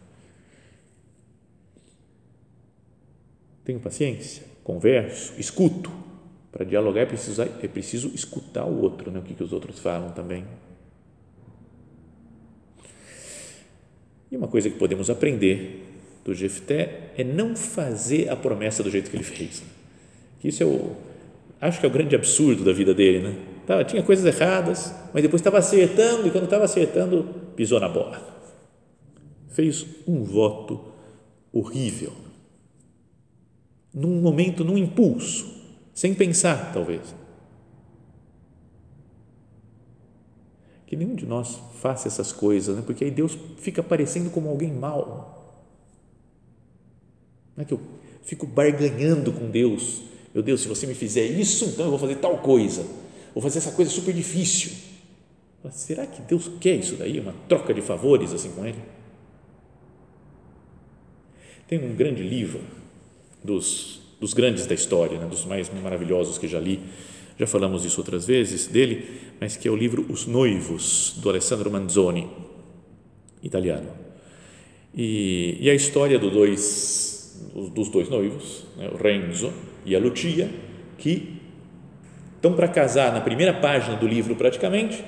Tenho 3.64 3.78
paciência, 3.78 4.44
converso, 4.64 5.34
escuto. 5.38 5.90
Para 6.50 6.64
dialogar 6.64 7.02
é 7.02 7.06
preciso, 7.06 7.42
é 7.42 7.68
preciso 7.68 8.08
escutar 8.08 8.64
o 8.64 8.80
outro, 8.80 9.10
né? 9.10 9.18
o 9.18 9.22
que, 9.22 9.34
que 9.34 9.44
os 9.44 9.52
outros 9.52 9.78
falam 9.78 10.10
também. 10.12 10.44
E 14.30 14.36
uma 14.36 14.48
coisa 14.48 14.68
que 14.68 14.78
podemos 14.78 15.08
aprender 15.08 15.84
do 16.24 16.34
Jefté 16.34 17.12
é 17.16 17.24
não 17.24 17.56
fazer 17.56 18.28
a 18.28 18.36
promessa 18.36 18.82
do 18.82 18.90
jeito 18.90 19.10
que 19.10 19.16
ele 19.16 19.24
fez. 19.24 19.62
Que 20.38 20.48
isso 20.48 20.62
é 20.62 20.66
o, 20.66 20.92
acho 21.60 21.80
que 21.80 21.86
é 21.86 21.88
o 21.88 21.92
grande 21.92 22.14
absurdo 22.14 22.64
da 22.64 22.72
vida 22.72 22.94
dele, 22.94 23.20
né? 23.20 23.34
Tava, 23.66 23.84
tinha 23.84 24.02
coisas 24.02 24.24
erradas, 24.24 24.94
mas 25.12 25.22
depois 25.22 25.40
estava 25.40 25.58
acertando 25.58 26.26
e 26.26 26.30
quando 26.30 26.44
estava 26.44 26.64
acertando, 26.64 27.28
pisou 27.54 27.78
na 27.80 27.88
bola. 27.88 28.20
Fez 29.48 29.84
um 30.06 30.22
voto 30.22 30.80
horrível. 31.52 32.12
Num 33.92 34.20
momento, 34.20 34.64
num 34.64 34.78
impulso, 34.78 35.54
sem 35.92 36.14
pensar, 36.14 36.72
talvez. 36.72 37.14
Que 40.88 40.96
nenhum 40.96 41.14
de 41.14 41.24
nós 41.24 41.60
faça 41.80 42.08
essas 42.08 42.32
coisas, 42.32 42.74
né? 42.74 42.82
porque 42.84 43.04
aí 43.04 43.10
Deus 43.12 43.38
fica 43.58 43.80
parecendo 43.80 44.30
como 44.30 44.48
alguém 44.48 44.72
mau. 44.72 45.62
Não 47.56 47.62
é 47.62 47.64
que 47.64 47.74
eu 47.74 47.80
fico 48.24 48.44
barganhando 48.44 49.32
com 49.32 49.48
Deus 49.48 50.08
meu 50.38 50.42
Deus, 50.42 50.60
se 50.60 50.68
você 50.68 50.86
me 50.86 50.94
fizer 50.94 51.24
isso, 51.24 51.64
então 51.64 51.86
eu 51.86 51.90
vou 51.90 51.98
fazer 51.98 52.16
tal 52.16 52.38
coisa. 52.38 52.86
Vou 53.34 53.42
fazer 53.42 53.58
essa 53.58 53.72
coisa 53.72 53.90
super 53.90 54.14
difícil. 54.14 54.70
Mas 55.62 55.74
será 55.74 56.06
que 56.06 56.22
Deus 56.22 56.50
quer 56.60 56.76
isso 56.76 56.96
daí? 56.96 57.18
Uma 57.18 57.34
troca 57.48 57.74
de 57.74 57.80
favores 57.80 58.32
assim 58.32 58.50
com 58.52 58.64
Ele? 58.64 58.78
Tem 61.66 61.78
um 61.78 61.94
grande 61.94 62.22
livro 62.22 62.60
dos, 63.42 64.00
dos 64.20 64.32
grandes 64.32 64.66
da 64.66 64.74
história, 64.74 65.18
né, 65.18 65.26
dos 65.26 65.44
mais 65.44 65.70
maravilhosos 65.82 66.38
que 66.38 66.48
já 66.48 66.60
li, 66.60 66.80
já 67.38 67.46
falamos 67.46 67.84
isso 67.84 68.00
outras 68.00 68.26
vezes 68.26 68.66
dele, 68.66 69.06
mas 69.40 69.56
que 69.56 69.68
é 69.68 69.70
o 69.70 69.76
livro 69.76 70.04
Os 70.08 70.26
Noivos, 70.26 71.14
do 71.18 71.28
Alessandro 71.28 71.70
Manzoni, 71.70 72.28
italiano. 73.42 73.90
E, 74.94 75.56
e 75.60 75.70
a 75.70 75.74
história 75.74 76.18
do 76.18 76.30
dois, 76.30 77.40
dos 77.74 77.88
dois 77.88 78.08
noivos, 78.08 78.64
né, 78.76 78.90
o 78.92 78.96
Renzo 78.96 79.52
e 79.86 79.94
a 79.94 79.98
Lucia, 79.98 80.50
que 80.96 81.38
estão 82.34 82.54
para 82.54 82.66
casar 82.66 83.12
na 83.12 83.20
primeira 83.20 83.54
página 83.54 83.96
do 83.96 84.06
livro 84.06 84.34
praticamente, 84.34 85.04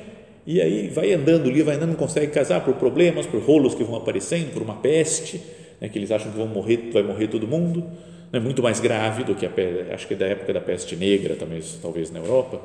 e 0.47 0.61
aí 0.61 0.89
vai 0.89 1.13
andando 1.13 1.47
o 1.47 1.51
livro, 1.51 1.67
vai 1.67 1.77
andando, 1.77 1.91
não 1.91 1.97
consegue 1.97 2.33
casar 2.33 2.65
por 2.65 2.75
problemas, 2.75 3.27
por 3.27 3.41
rolos 3.41 3.75
que 3.75 3.83
vão 3.83 3.97
aparecendo, 3.97 4.53
por 4.53 4.63
uma 4.63 4.77
peste, 4.77 5.41
né, 5.81 5.89
que 5.89 5.99
eles 5.99 6.11
acham 6.11 6.31
que 6.31 6.39
vão 6.39 6.47
morrer, 6.47 6.91
vai 6.93 7.03
morrer 7.03 7.27
todo 7.27 7.47
mundo, 7.47 7.85
é 8.33 8.39
muito 8.39 8.63
mais 8.63 8.81
grave 8.81 9.25
do 9.25 9.35
que 9.35 9.47
a 9.47 9.51
acho 9.95 10.07
que 10.07 10.15
da 10.15 10.27
época 10.27 10.53
da 10.53 10.61
peste 10.61 10.97
negra 10.97 11.35
também, 11.37 11.61
talvez 11.83 12.11
na 12.11 12.21
Europa, 12.21 12.61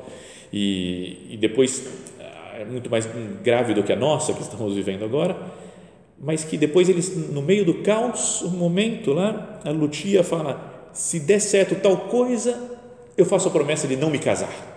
e, 0.52 1.26
e 1.30 1.36
depois 1.36 1.86
é 2.58 2.64
muito 2.64 2.88
mais 2.88 3.06
grave 3.42 3.74
do 3.74 3.82
que 3.82 3.92
a 3.92 3.96
nossa 3.96 4.32
que 4.32 4.40
estamos 4.40 4.74
vivendo 4.74 5.04
agora, 5.04 5.36
mas 6.18 6.44
que 6.44 6.56
depois 6.56 6.88
eles, 6.88 7.14
no 7.30 7.42
meio 7.42 7.64
do 7.64 7.82
caos, 7.82 8.42
um 8.42 8.50
momento 8.50 9.12
lá, 9.12 9.60
a 9.64 9.70
Lucia 9.70 10.24
fala, 10.24 10.88
se 10.92 11.20
der 11.20 11.40
certo 11.40 11.74
tal 11.74 11.96
coisa, 12.08 12.78
eu 13.16 13.26
faço 13.26 13.48
a 13.48 13.50
promessa 13.50 13.86
de 13.86 13.96
não 13.96 14.08
me 14.08 14.18
casar. 14.18 14.74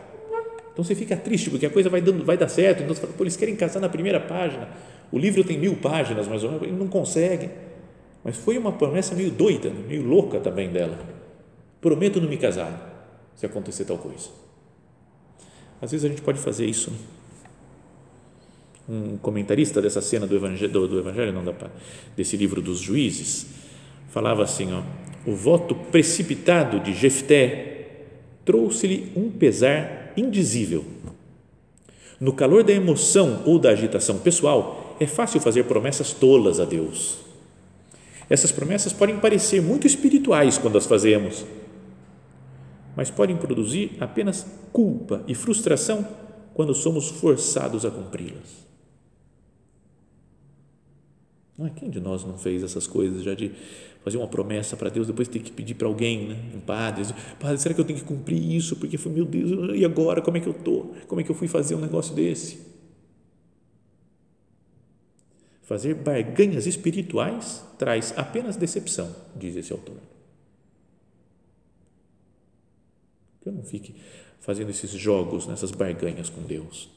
Então 0.74 0.84
você 0.84 0.96
fica 0.96 1.16
triste 1.16 1.50
porque 1.50 1.66
a 1.66 1.70
coisa 1.70 1.90
vai, 1.90 2.02
dando, 2.02 2.24
vai 2.24 2.38
dar 2.38 2.48
certo. 2.48 2.84
Então 2.84 2.96
você 2.96 3.02
fala, 3.02 3.14
Pô, 3.18 3.24
eles 3.24 3.36
querem 3.36 3.56
casar 3.56 3.80
na 3.80 3.90
primeira 3.90 4.20
página. 4.20 4.70
O 5.12 5.18
livro 5.18 5.44
tem 5.44 5.58
mil 5.58 5.76
páginas 5.76 6.28
mais 6.28 6.44
ou 6.44 6.52
menos, 6.52 6.68
ele 6.68 6.78
não 6.78 6.88
consegue. 6.88 7.50
Mas 8.30 8.38
foi 8.38 8.60
uma 8.60 8.72
promessa 8.72 9.16
meio 9.16 9.32
doida, 9.32 9.72
meio 9.72 10.08
louca 10.08 10.40
também 10.40 10.70
dela. 10.70 11.00
Prometo 11.82 12.22
não 12.22 12.30
me 12.30 12.38
casar 12.38 13.34
se 13.36 13.44
acontecer 13.44 13.86
tal 13.86 13.98
coisa. 13.98 14.30
Às 15.82 15.90
vezes 15.90 16.06
a 16.06 16.10
gente 16.10 16.22
pode 16.22 16.38
fazer 16.38 16.68
isso. 16.68 16.92
Né? 16.92 16.98
Um 18.88 19.18
comentarista 19.18 19.82
dessa 19.82 20.00
cena 20.00 20.28
do 20.28 20.36
evangelho, 20.36 20.72
do, 20.72 21.00
evangelho 21.00 21.34
não 21.34 21.44
dá 21.44 21.56
desse 22.16 22.38
livro 22.38 22.62
dos 22.62 22.78
juízes, 22.78 23.48
falava 24.10 24.44
assim, 24.44 24.72
ó, 24.74 24.84
o 25.26 25.36
voto 25.36 25.74
precipitado 25.74 26.80
de 26.82 26.94
Jefté 26.94 28.04
trouxe-lhe 28.46 29.12
um 29.16 29.32
pesar 29.32 30.14
indizível. 30.16 30.86
No 32.20 32.32
calor 32.32 32.64
da 32.64 32.74
emoção 32.74 33.42
ou 33.48 33.58
da 33.58 33.72
agitação 33.72 34.20
pessoal, 34.20 34.96
é 35.00 35.08
fácil 35.08 35.42
fazer 35.42 35.64
promessas 35.64 36.14
tolas 36.14 36.60
a 36.60 36.66
Deus. 36.66 37.28
Essas 38.30 38.52
promessas 38.52 38.94
podem 38.94 39.20
parecer 39.20 39.62
muito 39.62 39.88
espirituais 39.88 40.58
quando 40.58 40.78
as 40.78 40.86
fazemos, 40.86 41.46
mas 42.96 43.10
podem 43.10 43.36
produzir 43.36 43.98
apenas 44.00 44.46
culpa 44.72 45.24
e 45.28 45.34
frustração 45.34 46.08
quando 46.54 46.74
somos 46.76 47.10
forçados 47.10 47.86
a 47.86 47.92
cumpri-las. 47.92 48.70
Não 51.58 51.66
é 51.66 51.70
quem 51.72 51.90
de 51.90 52.00
nós 52.00 52.24
não 52.24 52.38
fez 52.38 52.64
essas 52.64 52.88
coisas 52.88 53.24
já 53.24 53.34
de 53.34 53.52
fazer 54.04 54.18
uma 54.18 54.28
promessa 54.28 54.78
para 54.78 54.90
Deus, 54.90 55.08
depois 55.08 55.28
ter 55.28 55.40
que 55.40 55.52
pedir 55.52 55.74
para 55.74 55.88
alguém, 55.88 56.30
né? 56.30 56.38
um 56.56 56.60
padre, 56.60 57.04
padre, 57.40 57.58
será 57.58 57.76
que 57.76 57.82
eu 57.82 57.86
tenho 57.86 58.00
que 58.00 58.06
cumprir 58.06 58.40
isso? 58.56 58.76
Porque 58.78 58.98
foi, 58.98 59.12
meu 59.12 59.26
Deus, 59.26 59.76
e 59.76 59.84
agora 59.84 60.22
como 60.22 60.38
é 60.38 60.40
que 60.40 60.48
eu 60.48 60.54
estou? 60.54 60.96
Como 61.08 61.20
é 61.20 61.24
que 61.24 61.30
eu 61.30 61.36
fui 61.36 61.48
fazer 61.48 61.76
um 61.76 61.82
negócio 61.82 62.16
desse? 62.16 62.69
Fazer 65.70 65.94
barganhas 65.94 66.66
espirituais 66.66 67.64
traz 67.78 68.12
apenas 68.18 68.56
decepção, 68.56 69.16
diz 69.36 69.56
esse 69.56 69.72
autor. 69.72 69.98
Que 73.40 73.50
eu 73.50 73.54
não 73.54 73.62
fique 73.62 73.94
fazendo 74.40 74.72
esses 74.72 74.90
jogos, 74.90 75.46
nessas 75.46 75.70
barganhas 75.70 76.28
com 76.28 76.42
Deus. 76.42 76.90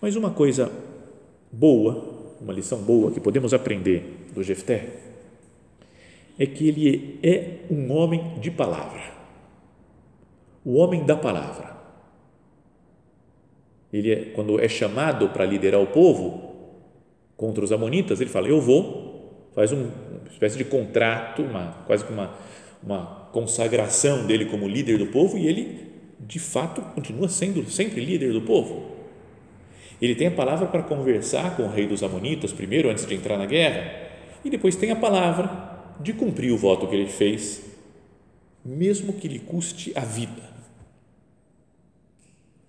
Mas 0.00 0.16
uma 0.16 0.32
coisa 0.32 0.72
boa, 1.52 2.34
uma 2.40 2.52
lição 2.52 2.82
boa 2.82 3.12
que 3.12 3.20
podemos 3.20 3.54
aprender 3.54 4.26
do 4.34 4.42
Jefté 4.42 4.98
é 6.36 6.44
que 6.46 6.66
ele 6.66 7.20
é 7.22 7.60
um 7.70 7.92
homem 7.92 8.40
de 8.40 8.50
palavra, 8.50 9.14
o 10.64 10.74
homem 10.74 11.06
da 11.06 11.14
palavra. 11.14 11.76
ele 13.92 14.10
é, 14.10 14.16
quando 14.32 14.60
é 14.60 14.68
chamado 14.68 15.28
para 15.28 15.46
liderar 15.46 15.80
o 15.80 15.86
povo 15.86 16.43
contra 17.36 17.64
os 17.64 17.72
amonitas, 17.72 18.20
ele 18.20 18.30
fala: 18.30 18.48
Eu 18.48 18.60
vou, 18.60 19.48
faz 19.54 19.72
um, 19.72 19.82
uma 19.82 20.30
espécie 20.30 20.56
de 20.56 20.64
contrato, 20.64 21.42
uma, 21.42 21.82
quase 21.86 22.04
que 22.04 22.12
uma, 22.12 22.34
uma 22.82 23.28
consagração 23.32 24.26
dele 24.26 24.46
como 24.46 24.68
líder 24.68 24.98
do 24.98 25.06
povo, 25.06 25.36
e 25.38 25.46
ele 25.46 25.92
de 26.20 26.38
fato 26.38 26.80
continua 26.94 27.28
sendo 27.28 27.68
sempre 27.68 28.04
líder 28.04 28.32
do 28.32 28.42
povo. 28.42 28.94
Ele 30.00 30.14
tem 30.14 30.26
a 30.26 30.30
palavra 30.30 30.66
para 30.66 30.82
conversar 30.82 31.56
com 31.56 31.64
o 31.64 31.70
rei 31.70 31.86
dos 31.86 32.02
Amonitas, 32.02 32.52
primeiro, 32.52 32.90
antes 32.90 33.06
de 33.06 33.14
entrar 33.14 33.38
na 33.38 33.46
guerra, 33.46 34.10
e 34.44 34.50
depois 34.50 34.76
tem 34.76 34.90
a 34.90 34.96
palavra 34.96 35.94
de 36.00 36.12
cumprir 36.12 36.52
o 36.52 36.58
voto 36.58 36.86
que 36.86 36.94
ele 36.94 37.08
fez, 37.08 37.62
mesmo 38.64 39.12
que 39.12 39.28
lhe 39.28 39.38
custe 39.38 39.92
a 39.94 40.00
vida. 40.00 40.42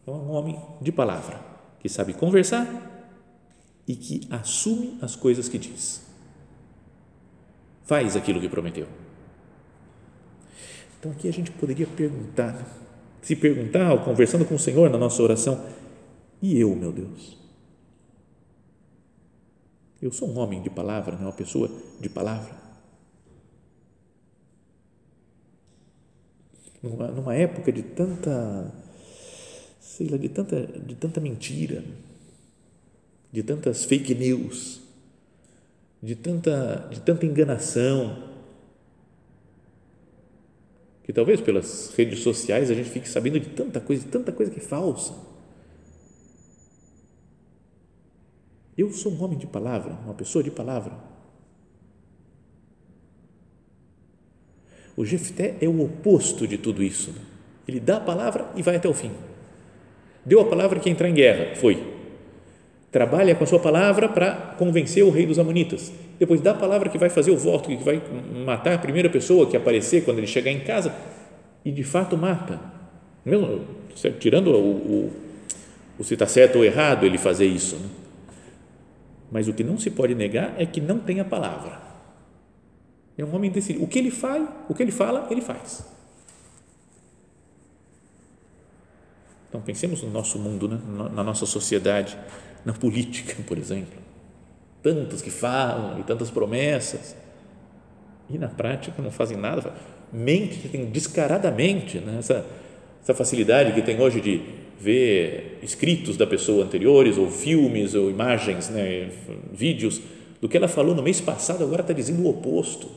Então, 0.01 0.13
é 0.13 0.17
um 0.17 0.31
homem 0.31 0.59
de 0.81 0.91
palavra, 0.91 1.39
que 1.79 1.89
sabe 1.89 2.13
conversar 2.13 2.94
e 3.87 3.95
que 3.95 4.27
assume 4.29 4.97
as 5.01 5.15
coisas 5.15 5.47
que 5.47 5.57
diz. 5.57 6.01
Faz 7.83 8.15
aquilo 8.15 8.41
que 8.41 8.49
prometeu. 8.49 8.87
Então, 10.99 11.11
aqui 11.11 11.29
a 11.29 11.33
gente 11.33 11.51
poderia 11.51 11.85
perguntar, 11.85 12.65
se 13.21 13.35
perguntar, 13.35 14.03
conversando 14.03 14.43
com 14.43 14.55
o 14.55 14.59
Senhor 14.59 14.89
na 14.89 14.97
nossa 14.97 15.21
oração, 15.21 15.63
e 16.41 16.59
eu, 16.59 16.75
meu 16.75 16.91
Deus? 16.91 17.37
Eu 20.01 20.11
sou 20.11 20.29
um 20.29 20.37
homem 20.39 20.61
de 20.61 20.69
palavra, 20.69 21.15
não 21.15 21.23
é 21.23 21.25
uma 21.25 21.33
pessoa 21.33 21.69
de 21.99 22.09
palavra. 22.09 22.55
Numa, 26.81 27.07
numa 27.07 27.35
época 27.35 27.71
de 27.71 27.81
tanta, 27.81 28.71
sei 29.79 30.07
lá, 30.07 30.17
de 30.17 30.29
tanta, 30.29 30.61
de 30.61 30.95
tanta 30.95 31.19
mentira, 31.19 31.83
de 33.35 33.43
tantas 33.43 33.83
fake 33.83 34.15
news, 34.15 34.79
de 36.01 36.15
tanta, 36.15 36.87
de 36.89 37.01
tanta 37.01 37.25
enganação, 37.25 38.29
que 41.03 41.11
talvez 41.11 41.41
pelas 41.41 41.93
redes 41.97 42.19
sociais 42.19 42.71
a 42.71 42.73
gente 42.73 42.89
fique 42.89 43.09
sabendo 43.09 43.37
de 43.37 43.49
tanta 43.49 43.81
coisa, 43.81 44.07
tanta 44.09 44.31
coisa 44.31 44.49
que 44.49 44.59
é 44.59 44.63
falsa 44.63 45.13
Eu 48.77 48.91
sou 48.91 49.11
um 49.11 49.21
homem 49.21 49.37
de 49.37 49.47
palavra, 49.47 49.97
uma 50.05 50.13
pessoa 50.13 50.41
de 50.41 50.51
palavra. 50.51 50.93
O 54.95 55.05
Jefté 55.05 55.57
é 55.59 55.67
o 55.67 55.83
oposto 55.83 56.47
de 56.47 56.57
tudo 56.57 56.81
isso. 56.81 57.13
Ele 57.67 57.81
dá 57.81 57.97
a 57.97 58.01
palavra 58.01 58.49
e 58.55 58.61
vai 58.61 58.77
até 58.77 58.87
o 58.87 58.93
fim. 58.93 59.11
Deu 60.25 60.39
a 60.39 60.45
palavra 60.45 60.79
que 60.79 60.89
entrar 60.89 61.09
em 61.09 61.13
guerra, 61.13 61.55
foi. 61.55 61.94
Trabalha 62.95 63.35
com 63.35 63.43
a 63.43 63.47
sua 63.47 63.59
palavra 63.59 64.07
para 64.07 64.55
convencer 64.57 65.03
o 65.03 65.09
rei 65.09 65.25
dos 65.25 65.37
Amonitas. 65.37 65.91
Depois 66.17 66.39
dá 66.39 66.51
a 66.51 66.53
palavra 66.53 66.87
que 66.87 66.97
vai 66.97 67.09
fazer 67.09 67.29
o 67.29 67.35
voto, 67.35 67.67
que 67.67 67.83
vai 67.83 68.01
matar 68.45 68.73
a 68.73 68.77
primeira 68.77 69.09
pessoa 69.09 69.45
que 69.47 69.57
aparecer 69.57 70.05
quando 70.05 70.19
ele 70.19 70.27
chegar 70.27 70.49
em 70.49 70.61
casa 70.61 70.95
e 71.65 71.73
de 71.73 71.83
fato 71.83 72.15
mata. 72.15 72.57
Mesmo, 73.25 73.65
tirando 74.17 74.47
o, 74.51 74.61
o, 74.61 75.13
o 75.99 76.03
se 76.05 76.13
está 76.13 76.25
certo 76.25 76.59
ou 76.59 76.63
errado 76.63 77.05
ele 77.05 77.17
fazer 77.17 77.45
isso. 77.45 77.75
Né? 77.75 77.89
Mas 79.29 79.49
o 79.49 79.53
que 79.53 79.61
não 79.61 79.77
se 79.77 79.91
pode 79.91 80.15
negar 80.15 80.55
é 80.57 80.65
que 80.65 80.79
não 80.79 80.97
tem 80.97 81.19
a 81.19 81.25
palavra. 81.25 81.81
É 83.17 83.25
um 83.25 83.35
homem 83.35 83.51
decidido. 83.51 83.83
O 83.83 83.89
que 83.89 83.99
ele 83.99 84.09
faz, 84.09 84.47
o 84.69 84.73
que 84.73 84.81
ele 84.81 84.93
fala, 84.93 85.27
ele 85.29 85.41
faz. 85.41 85.85
Então 89.49 89.59
pensemos 89.59 90.01
no 90.01 90.11
nosso 90.11 90.39
mundo, 90.39 90.69
né? 90.69 90.79
na 91.13 91.25
nossa 91.25 91.45
sociedade, 91.45 92.17
na 92.65 92.73
política, 92.73 93.35
por 93.47 93.57
exemplo. 93.57 93.99
Tantos 94.81 95.21
que 95.21 95.29
falam 95.29 95.99
e 95.99 96.03
tantas 96.03 96.29
promessas 96.29 97.15
e 98.29 98.37
na 98.37 98.47
prática 98.47 99.01
não 99.01 99.11
fazem 99.11 99.37
nada, 99.37 99.73
mentem 100.11 100.85
descaradamente, 100.85 101.99
né? 101.99 102.17
essa, 102.19 102.45
essa 103.01 103.13
facilidade 103.13 103.73
que 103.73 103.81
tem 103.81 103.99
hoje 104.01 104.19
de 104.19 104.41
ver 104.79 105.59
escritos 105.61 106.17
da 106.17 106.27
pessoa 106.27 106.63
anteriores, 106.63 107.17
ou 107.17 107.29
filmes, 107.29 107.93
ou 107.93 108.09
imagens, 108.09 108.69
né, 108.69 109.09
vídeos, 109.53 110.01
do 110.41 110.49
que 110.49 110.57
ela 110.57 110.67
falou 110.67 110.93
no 110.93 111.01
mês 111.01 111.21
passado, 111.21 111.63
agora 111.63 111.81
está 111.81 111.93
dizendo 111.93 112.23
o 112.23 112.29
oposto. 112.29 112.89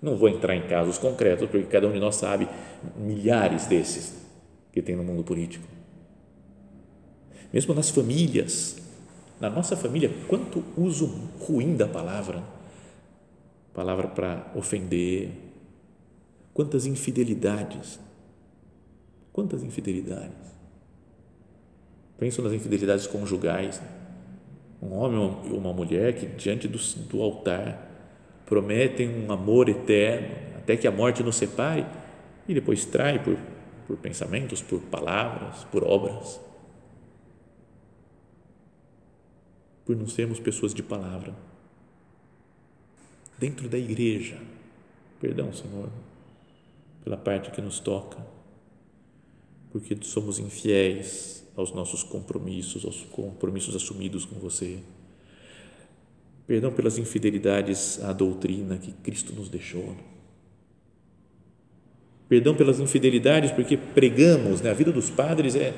Não 0.00 0.16
vou 0.16 0.28
entrar 0.28 0.54
em 0.54 0.62
casos 0.62 0.98
concretos, 0.98 1.48
porque 1.48 1.66
cada 1.66 1.88
um 1.88 1.92
de 1.92 1.98
nós 1.98 2.16
sabe 2.16 2.46
milhares 2.96 3.66
desses 3.66 4.14
que 4.72 4.80
tem 4.80 4.94
no 4.94 5.02
mundo 5.02 5.24
político. 5.24 5.75
Mesmo 7.52 7.74
nas 7.74 7.90
famílias, 7.90 8.76
na 9.40 9.48
nossa 9.50 9.76
família, 9.76 10.10
quanto 10.28 10.62
uso 10.76 11.06
ruim 11.40 11.76
da 11.76 11.86
palavra, 11.86 12.42
palavra 13.74 14.08
para 14.08 14.50
ofender, 14.54 15.30
quantas 16.54 16.86
infidelidades, 16.86 18.00
quantas 19.32 19.62
infidelidades 19.62 20.46
Penso 22.18 22.40
nas 22.42 22.52
infidelidades 22.52 23.06
conjugais. 23.06 23.80
Um 24.80 24.94
homem 24.94 25.18
ou 25.18 25.58
uma 25.58 25.72
mulher 25.72 26.14
que, 26.14 26.26
diante 26.26 26.66
do, 26.66 26.78
do 27.08 27.22
altar, 27.22 27.90
prometem 28.44 29.24
um 29.24 29.32
amor 29.32 29.68
eterno, 29.68 30.28
até 30.56 30.76
que 30.76 30.86
a 30.86 30.92
morte 30.92 31.22
nos 31.22 31.36
separe, 31.36 31.84
e 32.48 32.54
depois 32.54 32.84
trai 32.84 33.22
por, 33.22 33.36
por 33.86 33.96
pensamentos, 33.96 34.62
por 34.62 34.80
palavras, 34.82 35.64
por 35.64 35.84
obras. 35.84 36.40
Por 39.86 39.96
não 39.96 40.06
sermos 40.06 40.38
pessoas 40.38 40.74
de 40.74 40.82
palavra. 40.82 41.34
Dentro 43.38 43.68
da 43.68 43.78
igreja, 43.78 44.38
perdão, 45.20 45.52
Senhor, 45.52 45.88
pela 47.04 47.16
parte 47.16 47.50
que 47.50 47.62
nos 47.62 47.78
toca, 47.80 48.18
porque 49.70 49.96
somos 50.02 50.38
infiéis 50.38 51.46
aos 51.56 51.72
nossos 51.72 52.02
compromissos, 52.02 52.84
aos 52.84 53.02
compromissos 53.04 53.74
assumidos 53.74 54.24
com 54.24 54.36
você. 54.36 54.80
Perdão 56.46 56.72
pelas 56.72 56.98
infidelidades 56.98 58.02
à 58.02 58.12
doutrina 58.12 58.76
que 58.76 58.92
Cristo 58.92 59.32
nos 59.32 59.48
deixou. 59.48 59.96
Perdão 62.28 62.54
pelas 62.54 62.80
infidelidades 62.80 63.52
porque 63.52 63.76
pregamos, 63.76 64.60
né? 64.60 64.70
a 64.70 64.74
vida 64.74 64.92
dos 64.92 65.10
padres 65.10 65.54
é, 65.54 65.74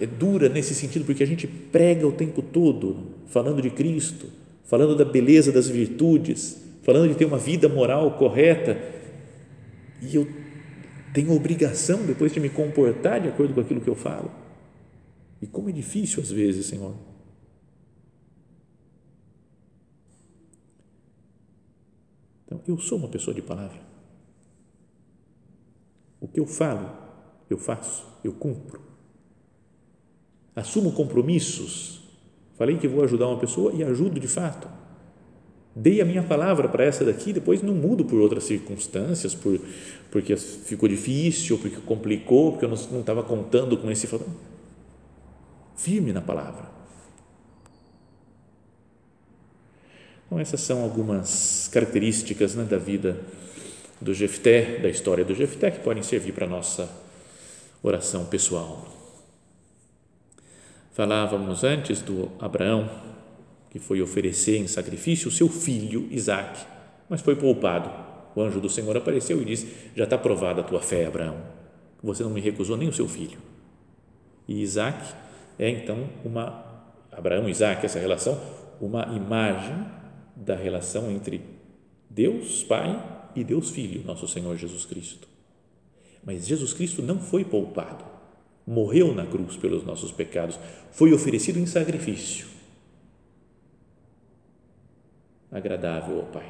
é 0.00 0.06
dura 0.06 0.48
nesse 0.48 0.74
sentido, 0.74 1.04
porque 1.04 1.22
a 1.22 1.26
gente 1.26 1.46
prega 1.46 2.06
o 2.06 2.12
tempo 2.12 2.40
todo 2.40 2.96
falando 3.26 3.60
de 3.60 3.70
Cristo, 3.70 4.26
falando 4.64 4.96
da 4.96 5.04
beleza 5.04 5.52
das 5.52 5.68
virtudes, 5.68 6.60
falando 6.82 7.08
de 7.08 7.14
ter 7.14 7.26
uma 7.26 7.38
vida 7.38 7.68
moral 7.68 8.16
correta, 8.16 8.80
e 10.00 10.16
eu 10.16 10.26
tenho 11.12 11.34
obrigação 11.34 12.06
depois 12.06 12.32
de 12.32 12.40
me 12.40 12.48
comportar 12.48 13.20
de 13.20 13.28
acordo 13.28 13.52
com 13.52 13.60
aquilo 13.60 13.80
que 13.80 13.90
eu 13.90 13.94
falo. 13.94 14.30
E 15.42 15.46
como 15.46 15.68
é 15.68 15.72
difícil 15.72 16.22
às 16.22 16.30
vezes, 16.30 16.66
Senhor. 16.66 16.94
Então, 22.46 22.60
eu 22.66 22.78
sou 22.78 22.98
uma 22.98 23.08
pessoa 23.08 23.34
de 23.34 23.42
palavra. 23.42 23.80
O 26.20 26.26
que 26.26 26.40
eu 26.40 26.46
falo, 26.46 26.90
eu 27.48 27.58
faço, 27.58 28.06
eu 28.24 28.32
cumpro. 28.32 28.89
Assumo 30.54 30.92
compromissos. 30.92 32.00
Falei 32.56 32.76
que 32.76 32.88
vou 32.88 33.02
ajudar 33.04 33.28
uma 33.28 33.38
pessoa 33.38 33.72
e 33.72 33.82
ajudo 33.82 34.20
de 34.20 34.28
fato. 34.28 34.68
Dei 35.74 36.00
a 36.00 36.04
minha 36.04 36.22
palavra 36.22 36.68
para 36.68 36.84
essa 36.84 37.04
daqui, 37.04 37.32
depois 37.32 37.62
não 37.62 37.74
mudo 37.74 38.04
por 38.04 38.20
outras 38.20 38.44
circunstâncias, 38.44 39.34
por, 39.34 39.60
porque 40.10 40.36
ficou 40.36 40.88
difícil, 40.88 41.58
porque 41.58 41.76
complicou, 41.76 42.52
porque 42.52 42.64
eu 42.64 42.68
não 42.68 43.00
estava 43.00 43.22
contando 43.22 43.76
com 43.78 43.90
esse 43.90 44.06
fator 44.06 44.26
firme 45.76 46.12
na 46.12 46.20
palavra. 46.20 46.68
Então, 50.26 50.38
essas 50.38 50.60
são 50.60 50.82
algumas 50.82 51.68
características 51.72 52.54
né, 52.54 52.64
da 52.64 52.76
vida 52.76 53.18
do 54.00 54.12
Jefté, 54.12 54.78
da 54.78 54.88
história 54.88 55.24
do 55.24 55.34
Jefté, 55.34 55.70
que 55.70 55.80
podem 55.80 56.02
servir 56.02 56.32
para 56.32 56.46
a 56.46 56.48
nossa 56.48 56.88
oração 57.82 58.24
pessoal. 58.26 58.99
Falávamos 60.90 61.62
antes 61.62 62.02
do 62.02 62.30
Abraão, 62.40 62.90
que 63.70 63.78
foi 63.78 64.02
oferecer 64.02 64.56
em 64.58 64.66
sacrifício 64.66 65.28
o 65.28 65.32
seu 65.32 65.48
filho 65.48 66.08
Isaac, 66.10 66.66
mas 67.08 67.20
foi 67.20 67.36
poupado. 67.36 67.90
O 68.34 68.40
anjo 68.40 68.60
do 68.60 68.68
Senhor 68.68 68.96
apareceu 68.96 69.40
e 69.40 69.44
disse: 69.44 69.72
Já 69.94 70.04
está 70.04 70.18
provada 70.18 70.60
a 70.60 70.64
tua 70.64 70.80
fé, 70.80 71.06
Abraão. 71.06 71.36
Você 72.02 72.22
não 72.22 72.30
me 72.30 72.40
recusou 72.40 72.76
nem 72.76 72.88
o 72.88 72.92
seu 72.92 73.06
filho. 73.06 73.38
E 74.48 74.62
Isaac 74.62 75.14
é 75.58 75.68
então 75.68 76.08
uma 76.24 76.64
Abraão 77.12 77.48
e 77.48 77.50
Isaac, 77.50 77.84
essa 77.84 77.98
relação, 77.98 78.40
uma 78.80 79.04
imagem 79.14 79.86
da 80.34 80.56
relação 80.56 81.10
entre 81.10 81.40
Deus 82.08 82.64
Pai 82.64 83.30
e 83.36 83.44
Deus 83.44 83.70
Filho, 83.70 84.02
nosso 84.04 84.26
Senhor 84.26 84.56
Jesus 84.56 84.84
Cristo. 84.84 85.28
Mas 86.24 86.46
Jesus 86.46 86.72
Cristo 86.72 87.02
não 87.02 87.20
foi 87.20 87.44
poupado. 87.44 88.04
Morreu 88.70 89.12
na 89.12 89.26
cruz 89.26 89.56
pelos 89.56 89.84
nossos 89.84 90.12
pecados, 90.12 90.56
foi 90.92 91.12
oferecido 91.12 91.58
em 91.58 91.66
sacrifício. 91.66 92.46
Agradável 95.50 96.20
ao 96.20 96.26
Pai. 96.26 96.48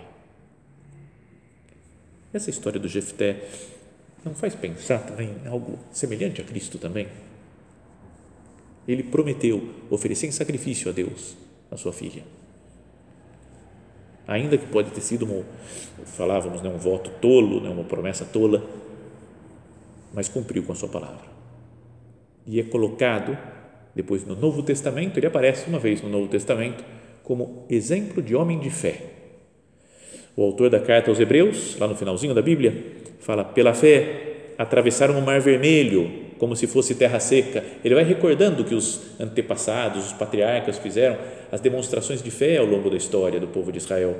Essa 2.30 2.50
história 2.50 2.78
do 2.78 2.86
Jefté 2.86 3.48
não 4.22 4.34
faz 4.34 4.54
pensar 4.54 4.98
também 4.98 5.34
em 5.42 5.48
algo 5.48 5.78
semelhante 5.90 6.42
a 6.42 6.44
Cristo 6.44 6.76
também? 6.76 7.08
Ele 8.86 9.02
prometeu 9.02 9.74
oferecer 9.88 10.26
em 10.26 10.30
sacrifício 10.30 10.90
a 10.90 10.92
Deus 10.92 11.34
a 11.70 11.76
sua 11.78 11.92
filha. 11.92 12.22
Ainda 14.28 14.58
que 14.58 14.66
pode 14.66 14.90
ter 14.90 15.00
sido, 15.00 15.24
um, 15.24 15.42
falávamos, 16.04 16.60
né, 16.60 16.68
um 16.68 16.78
voto 16.78 17.10
tolo, 17.18 17.62
né, 17.62 17.70
uma 17.70 17.84
promessa 17.84 18.26
tola, 18.26 18.62
mas 20.12 20.28
cumpriu 20.28 20.62
com 20.62 20.72
a 20.72 20.76
sua 20.76 20.88
palavra. 20.90 21.39
E 22.50 22.58
é 22.58 22.64
colocado, 22.64 23.38
depois 23.94 24.26
no 24.26 24.34
Novo 24.34 24.60
Testamento, 24.64 25.16
ele 25.16 25.26
aparece 25.28 25.68
uma 25.68 25.78
vez 25.78 26.02
no 26.02 26.08
Novo 26.08 26.26
Testamento 26.26 26.84
como 27.22 27.64
exemplo 27.70 28.20
de 28.20 28.34
homem 28.34 28.58
de 28.58 28.68
fé. 28.68 29.02
O 30.36 30.42
autor 30.42 30.68
da 30.68 30.80
carta 30.80 31.12
aos 31.12 31.20
Hebreus, 31.20 31.78
lá 31.78 31.86
no 31.86 31.94
finalzinho 31.94 32.34
da 32.34 32.42
Bíblia, 32.42 32.74
fala: 33.20 33.44
pela 33.44 33.72
fé 33.72 34.54
atravessaram 34.58 35.16
o 35.16 35.22
Mar 35.22 35.40
Vermelho 35.40 36.10
como 36.38 36.56
se 36.56 36.66
fosse 36.66 36.96
terra 36.96 37.20
seca. 37.20 37.62
Ele 37.84 37.94
vai 37.94 38.02
recordando 38.02 38.64
que 38.64 38.74
os 38.74 39.00
antepassados, 39.20 40.06
os 40.06 40.12
patriarcas 40.12 40.76
fizeram 40.76 41.18
as 41.52 41.60
demonstrações 41.60 42.20
de 42.20 42.32
fé 42.32 42.56
ao 42.56 42.66
longo 42.66 42.90
da 42.90 42.96
história 42.96 43.38
do 43.38 43.46
povo 43.46 43.70
de 43.70 43.78
Israel. 43.78 44.16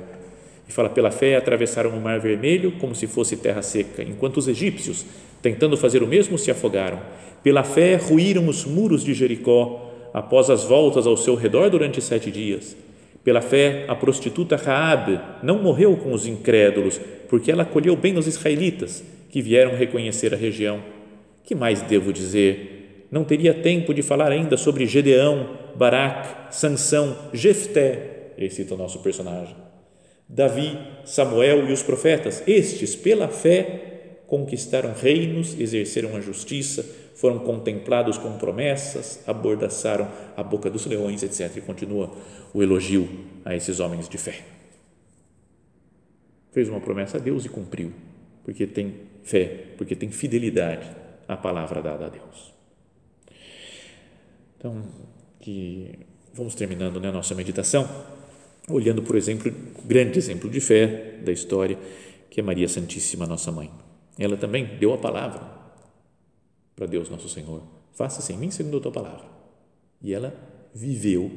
E 0.71 0.73
fala: 0.73 0.87
pela 0.87 1.11
fé 1.11 1.35
atravessaram 1.35 1.89
o 1.89 1.99
Mar 1.99 2.17
Vermelho 2.21 2.71
como 2.79 2.95
se 2.95 3.05
fosse 3.05 3.35
terra 3.35 3.61
seca, 3.61 4.01
enquanto 4.01 4.37
os 4.37 4.47
egípcios, 4.47 5.05
tentando 5.41 5.75
fazer 5.75 6.01
o 6.01 6.07
mesmo, 6.07 6.37
se 6.37 6.49
afogaram. 6.49 7.01
Pela 7.43 7.61
fé 7.61 7.97
ruíram 7.97 8.47
os 8.47 8.63
muros 8.63 9.03
de 9.03 9.13
Jericó 9.13 9.91
após 10.13 10.49
as 10.49 10.63
voltas 10.63 11.05
ao 11.05 11.17
seu 11.17 11.35
redor 11.35 11.69
durante 11.69 12.01
sete 12.01 12.31
dias. 12.31 12.77
Pela 13.21 13.41
fé, 13.41 13.83
a 13.89 13.95
prostituta 13.95 14.55
Raabe 14.55 15.19
não 15.43 15.61
morreu 15.61 15.97
com 15.97 16.13
os 16.13 16.25
incrédulos, 16.25 17.01
porque 17.27 17.51
ela 17.51 17.63
acolheu 17.63 17.97
bem 17.97 18.17
os 18.17 18.25
israelitas 18.25 19.03
que 19.29 19.41
vieram 19.41 19.75
reconhecer 19.75 20.33
a 20.33 20.37
região. 20.37 20.81
Que 21.43 21.53
mais 21.53 21.81
devo 21.81 22.13
dizer? 22.13 23.07
Não 23.11 23.25
teria 23.25 23.53
tempo 23.53 23.93
de 23.93 24.01
falar 24.01 24.31
ainda 24.31 24.55
sobre 24.55 24.85
Gedeão, 24.85 25.49
Baraque, 25.75 26.55
Sansão, 26.55 27.13
Jefté, 27.33 28.31
esse 28.37 28.55
cita 28.55 28.73
o 28.75 28.77
nosso 28.77 28.99
personagem. 28.99 29.60
Davi, 30.31 30.79
Samuel 31.03 31.69
e 31.69 31.73
os 31.73 31.83
profetas, 31.83 32.41
estes, 32.47 32.95
pela 32.95 33.27
fé, 33.27 34.21
conquistaram 34.27 34.93
reinos, 34.93 35.59
exerceram 35.59 36.15
a 36.15 36.21
justiça, 36.21 36.85
foram 37.15 37.39
contemplados 37.39 38.17
com 38.17 38.37
promessas, 38.37 39.21
abordaçaram 39.27 40.09
a 40.37 40.41
boca 40.41 40.69
dos 40.69 40.85
leões, 40.85 41.21
etc. 41.21 41.57
E 41.57 41.61
continua 41.61 42.09
o 42.53 42.63
elogio 42.63 43.09
a 43.43 43.53
esses 43.53 43.81
homens 43.81 44.07
de 44.07 44.17
fé. 44.17 44.41
Fez 46.51 46.69
uma 46.69 46.79
promessa 46.79 47.17
a 47.17 47.19
Deus 47.19 47.43
e 47.43 47.49
cumpriu, 47.49 47.91
porque 48.45 48.65
tem 48.65 49.01
fé, 49.23 49.65
porque 49.77 49.97
tem 49.97 50.09
fidelidade 50.11 50.89
à 51.27 51.35
palavra 51.35 51.81
dada 51.81 52.05
a 52.05 52.09
Deus. 52.09 52.53
Então, 54.57 54.81
que 55.41 55.99
vamos 56.33 56.55
terminando 56.55 57.01
né, 57.01 57.09
a 57.09 57.11
nossa 57.11 57.35
meditação, 57.35 57.87
olhando, 58.69 59.01
por 59.01 59.15
exemplo, 59.15 59.51
o 59.83 59.87
grande 59.87 60.17
exemplo 60.17 60.49
de 60.49 60.59
fé 60.59 61.19
da 61.23 61.31
história, 61.31 61.77
que 62.29 62.39
é 62.39 62.43
Maria 62.43 62.67
Santíssima, 62.67 63.25
nossa 63.25 63.51
mãe. 63.51 63.69
Ela 64.17 64.37
também 64.37 64.77
deu 64.79 64.93
a 64.93 64.97
palavra 64.97 65.41
para 66.75 66.85
Deus, 66.85 67.09
nosso 67.09 67.29
Senhor. 67.29 67.61
Faça-se 67.93 68.31
em 68.33 68.37
mim 68.37 68.51
segundo 68.51 68.77
a 68.77 68.81
tua 68.81 68.91
palavra. 68.91 69.25
E 70.01 70.13
ela 70.13 70.33
viveu 70.73 71.31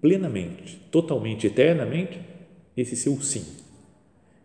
plenamente, 0.00 0.76
totalmente, 0.90 1.46
eternamente 1.46 2.20
esse 2.76 2.96
seu 2.96 3.20
sim. 3.20 3.44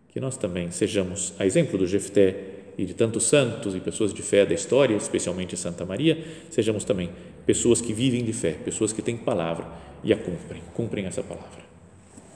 Que 0.09 0.19
nós 0.19 0.37
também 0.37 0.71
sejamos, 0.71 1.33
a 1.39 1.45
exemplo 1.45 1.77
do 1.77 1.87
Jefté 1.87 2.55
e 2.77 2.85
de 2.85 2.93
tantos 2.93 3.23
santos 3.23 3.75
e 3.75 3.79
pessoas 3.79 4.13
de 4.13 4.21
fé 4.21 4.45
da 4.45 4.53
história, 4.53 4.95
especialmente 4.95 5.57
Santa 5.57 5.83
Maria, 5.83 6.23
sejamos 6.49 6.83
também 6.83 7.09
pessoas 7.45 7.81
que 7.81 7.91
vivem 7.91 8.23
de 8.23 8.33
fé, 8.33 8.51
pessoas 8.51 8.93
que 8.93 9.01
têm 9.01 9.17
palavra 9.17 9.67
e 10.03 10.13
a 10.13 10.17
cumprem, 10.17 10.61
cumprem 10.73 11.05
essa 11.05 11.23
palavra. 11.23 11.66